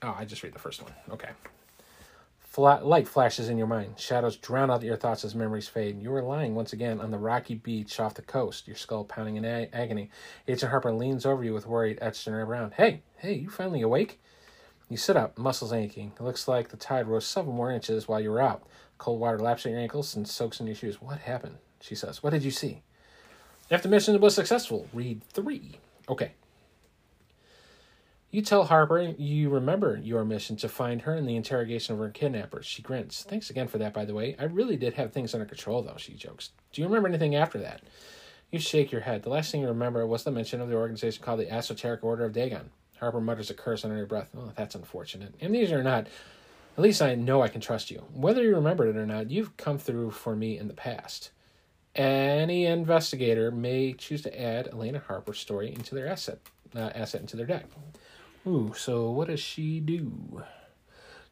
[0.00, 0.92] Oh, I just read the first one.
[1.10, 1.28] Okay.
[2.38, 3.98] Fla- light flashes in your mind.
[3.98, 6.00] Shadows drown out your thoughts as memories fade.
[6.00, 9.36] You are lying once again on the rocky beach off the coast, your skull pounding
[9.36, 10.08] in a- agony.
[10.48, 12.72] Agent Harper leans over you with worried, etched in her brown.
[12.74, 14.18] Hey, hey, you finally awake?
[14.88, 16.12] You sit up, muscles aching.
[16.18, 18.62] It looks like the tide rose several more inches while you were out.
[18.98, 21.00] Cold water laps at your ankles and soaks in your shoes.
[21.02, 21.56] What happened?
[21.80, 22.22] She says.
[22.22, 22.82] What did you see?
[23.68, 25.80] If the mission was successful, read three.
[26.08, 26.32] Okay.
[28.30, 32.10] You tell Harper you remember your mission to find her and the interrogation of her
[32.10, 32.66] kidnappers.
[32.66, 33.24] She grins.
[33.28, 34.36] Thanks again for that, by the way.
[34.38, 36.50] I really did have things under control, though, she jokes.
[36.72, 37.82] Do you remember anything after that?
[38.52, 39.22] You shake your head.
[39.22, 42.24] The last thing you remember was the mention of the organization called the Esoteric Order
[42.24, 42.70] of Dagon.
[42.98, 44.30] Harper mutters a curse under her breath.
[44.36, 45.34] Oh, that's unfortunate.
[45.42, 46.06] Amnesia or not,
[46.76, 48.04] at least I know I can trust you.
[48.12, 51.30] Whether you remembered it or not, you've come through for me in the past.
[51.94, 56.38] Any investigator may choose to add Elina Harper's story into their asset
[56.74, 57.66] uh, asset into their deck.
[58.46, 60.42] Ooh, so what does she do?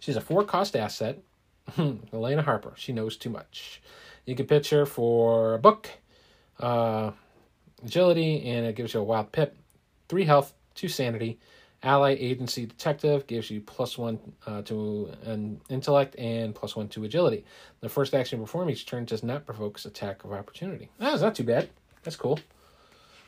[0.00, 1.20] She's a four cost asset.
[2.12, 2.72] Elina Harper.
[2.76, 3.82] She knows too much.
[4.26, 5.88] You can pitch her for a book,
[6.60, 7.12] uh,
[7.84, 9.56] agility, and it gives you a wild pip,
[10.08, 11.38] three health, two sanity.
[11.84, 17.04] Ally agency detective gives you plus one uh, to an intellect and plus one to
[17.04, 17.44] agility.
[17.80, 20.88] The first action performed each turn does not provoke attack of opportunity.
[20.98, 21.68] That's not too bad.
[22.02, 22.40] That's cool.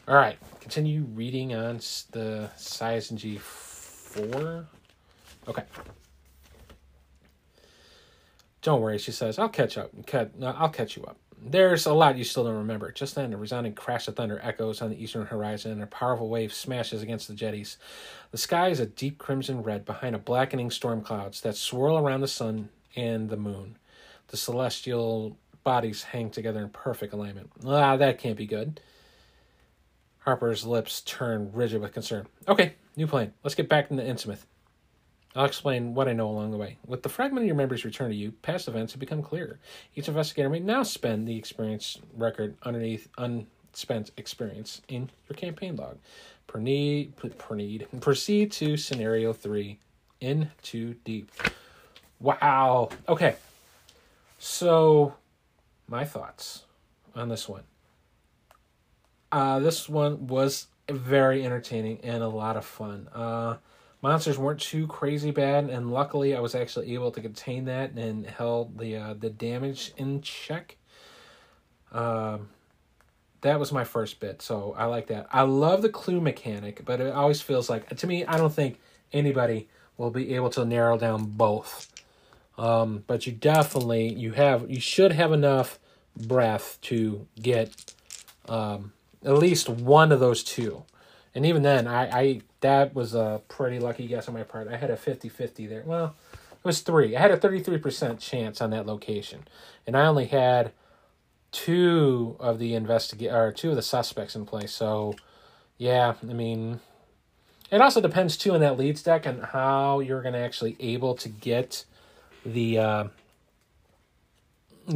[0.09, 1.77] All right, continue reading on
[2.12, 4.66] the Syzygy 4.
[5.49, 5.65] Okay.
[8.62, 9.39] Don't worry, she says.
[9.39, 9.91] I'll catch up.
[10.43, 11.19] I'll catch you up.
[11.41, 12.91] There's a lot you still don't remember.
[12.91, 16.29] Just then, a resounding crash of thunder echoes on the eastern horizon, and a powerful
[16.29, 17.77] wave smashes against the jetties.
[18.31, 22.21] The sky is a deep crimson red behind a blackening storm clouds that swirl around
[22.21, 23.77] the sun and the moon.
[24.29, 27.51] The celestial bodies hang together in perfect alignment.
[27.65, 28.81] Ah, that can't be good.
[30.21, 32.27] Harper's lips turn rigid with concern.
[32.49, 33.33] Okay, new plan.
[33.45, 34.45] Let's get back into Innsmouth.
[35.37, 36.79] I'll explain what I know along the way.
[36.87, 39.59] With the fragment of your memories returned to you, past events have become clearer.
[39.95, 45.99] Each investigator may now spend the experience record underneath unspent experience in your campaign log.
[46.47, 49.79] Proceed, proceed, proceed to scenario three.
[50.21, 51.31] In too deep.
[52.19, 52.89] Wow.
[53.07, 53.37] Okay.
[54.39, 55.17] So,
[55.87, 56.65] my thoughts
[57.15, 57.65] on this one.
[59.31, 63.09] Uh, this one was very entertaining and a lot of fun.
[63.13, 63.57] Uh,
[64.02, 68.27] monsters weren't too crazy bad, and luckily I was actually able to contain that and
[68.27, 70.77] held the uh, the damage in check.
[71.93, 72.48] Um,
[73.40, 75.27] that was my first bit, so I like that.
[75.32, 78.81] I love the clue mechanic, but it always feels like to me I don't think
[79.12, 81.93] anybody will be able to narrow down both.
[82.59, 85.78] Um, but you definitely you have you should have enough
[86.16, 87.94] breath to get
[88.48, 88.93] um,
[89.24, 90.85] at least one of those two.
[91.35, 94.66] And even then, I, I that was a pretty lucky guess on my part.
[94.66, 95.84] I had a 50-50 there.
[95.86, 96.16] Well,
[96.52, 97.16] it was three.
[97.16, 99.47] I had a 33% chance on that location.
[99.86, 100.72] And I only had
[101.52, 104.72] two of the investigate or two of the suspects in place.
[104.72, 105.14] So,
[105.78, 106.80] yeah, I mean,
[107.70, 111.14] it also depends too on that leads deck and how you're going to actually able
[111.14, 111.84] to get
[112.44, 113.05] the uh,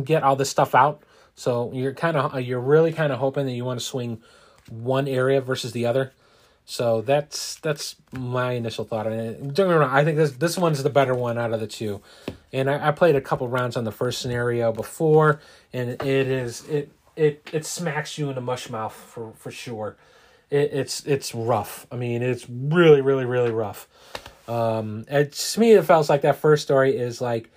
[0.03, 1.05] get all this stuff out.
[1.37, 4.21] So you're kind of you're really kind of hoping that you want to swing
[4.69, 6.13] one area versus the other.
[6.71, 9.43] So that's that's my initial thought it.
[9.55, 12.01] Don't get wrong, I think this this one's the better one out of the two.
[12.53, 15.41] And I, I played a couple rounds on the first scenario before,
[15.73, 19.97] and it is it it it smacks you in the mush mouth for for sure.
[20.49, 21.89] It, it's it's rough.
[21.91, 23.89] I mean, it's really really really rough.
[24.47, 27.51] Um, it, to me, it feels like that first story is like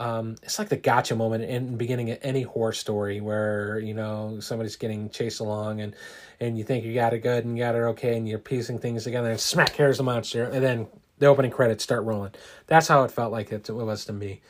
[0.00, 3.92] um, it's like the gotcha moment in the beginning of any horror story where you
[3.92, 5.94] know somebody's getting chased along and
[6.40, 8.78] and you think you got it good and you got it okay and you're piecing
[8.78, 10.44] things together and smack here's the monster.
[10.44, 10.86] And then
[11.18, 12.32] the opening credits start rolling.
[12.66, 14.40] That's how it felt like it, it was to me.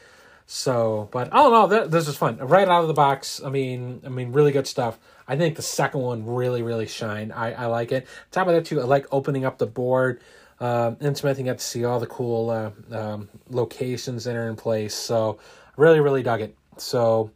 [0.47, 2.39] So but all in all th- this was fun.
[2.39, 3.43] Right out of the box.
[3.44, 5.01] I mean i mean really good stuff.
[5.27, 7.32] I think the second one really really shined.
[7.32, 8.06] I, I like it.
[8.31, 10.22] Top of that too i like opening up the board
[10.60, 14.48] um, and Smith, you got to see all the cool uh, um, locations that are
[14.48, 14.94] in place.
[14.94, 15.38] So,
[15.76, 16.54] really, really dug it.
[16.76, 17.30] So,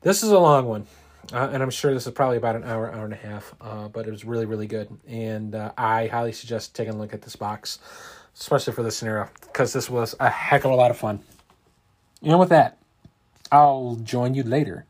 [0.00, 0.86] this is a long one,
[1.34, 3.54] uh, and I'm sure this is probably about an hour, hour and a half.
[3.60, 7.12] Uh, but it was really, really good, and uh, I highly suggest taking a look
[7.12, 7.78] at this box,
[8.34, 11.20] especially for this scenario, because this was a heck of a lot of fun.
[12.22, 12.78] And with that,
[13.50, 14.86] I'll join you later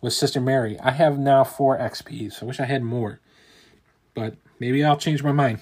[0.00, 0.78] with Sister Mary.
[0.80, 2.42] I have now four XPs.
[2.42, 3.20] I wish I had more,
[4.14, 5.60] but maybe I'll change my mind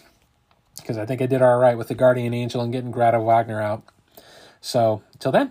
[0.86, 3.60] because I think I did all right with the Guardian Angel and getting Greta Wagner
[3.60, 3.82] out.
[4.60, 5.50] So, till then,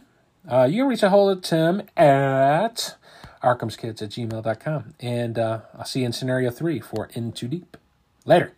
[0.50, 2.96] uh, you can reach a hold of Tim at
[3.44, 4.94] arkhamskids at gmail.com.
[5.02, 7.76] And uh, I'll see you in scenario three for In Too Deep.
[8.24, 8.54] Later.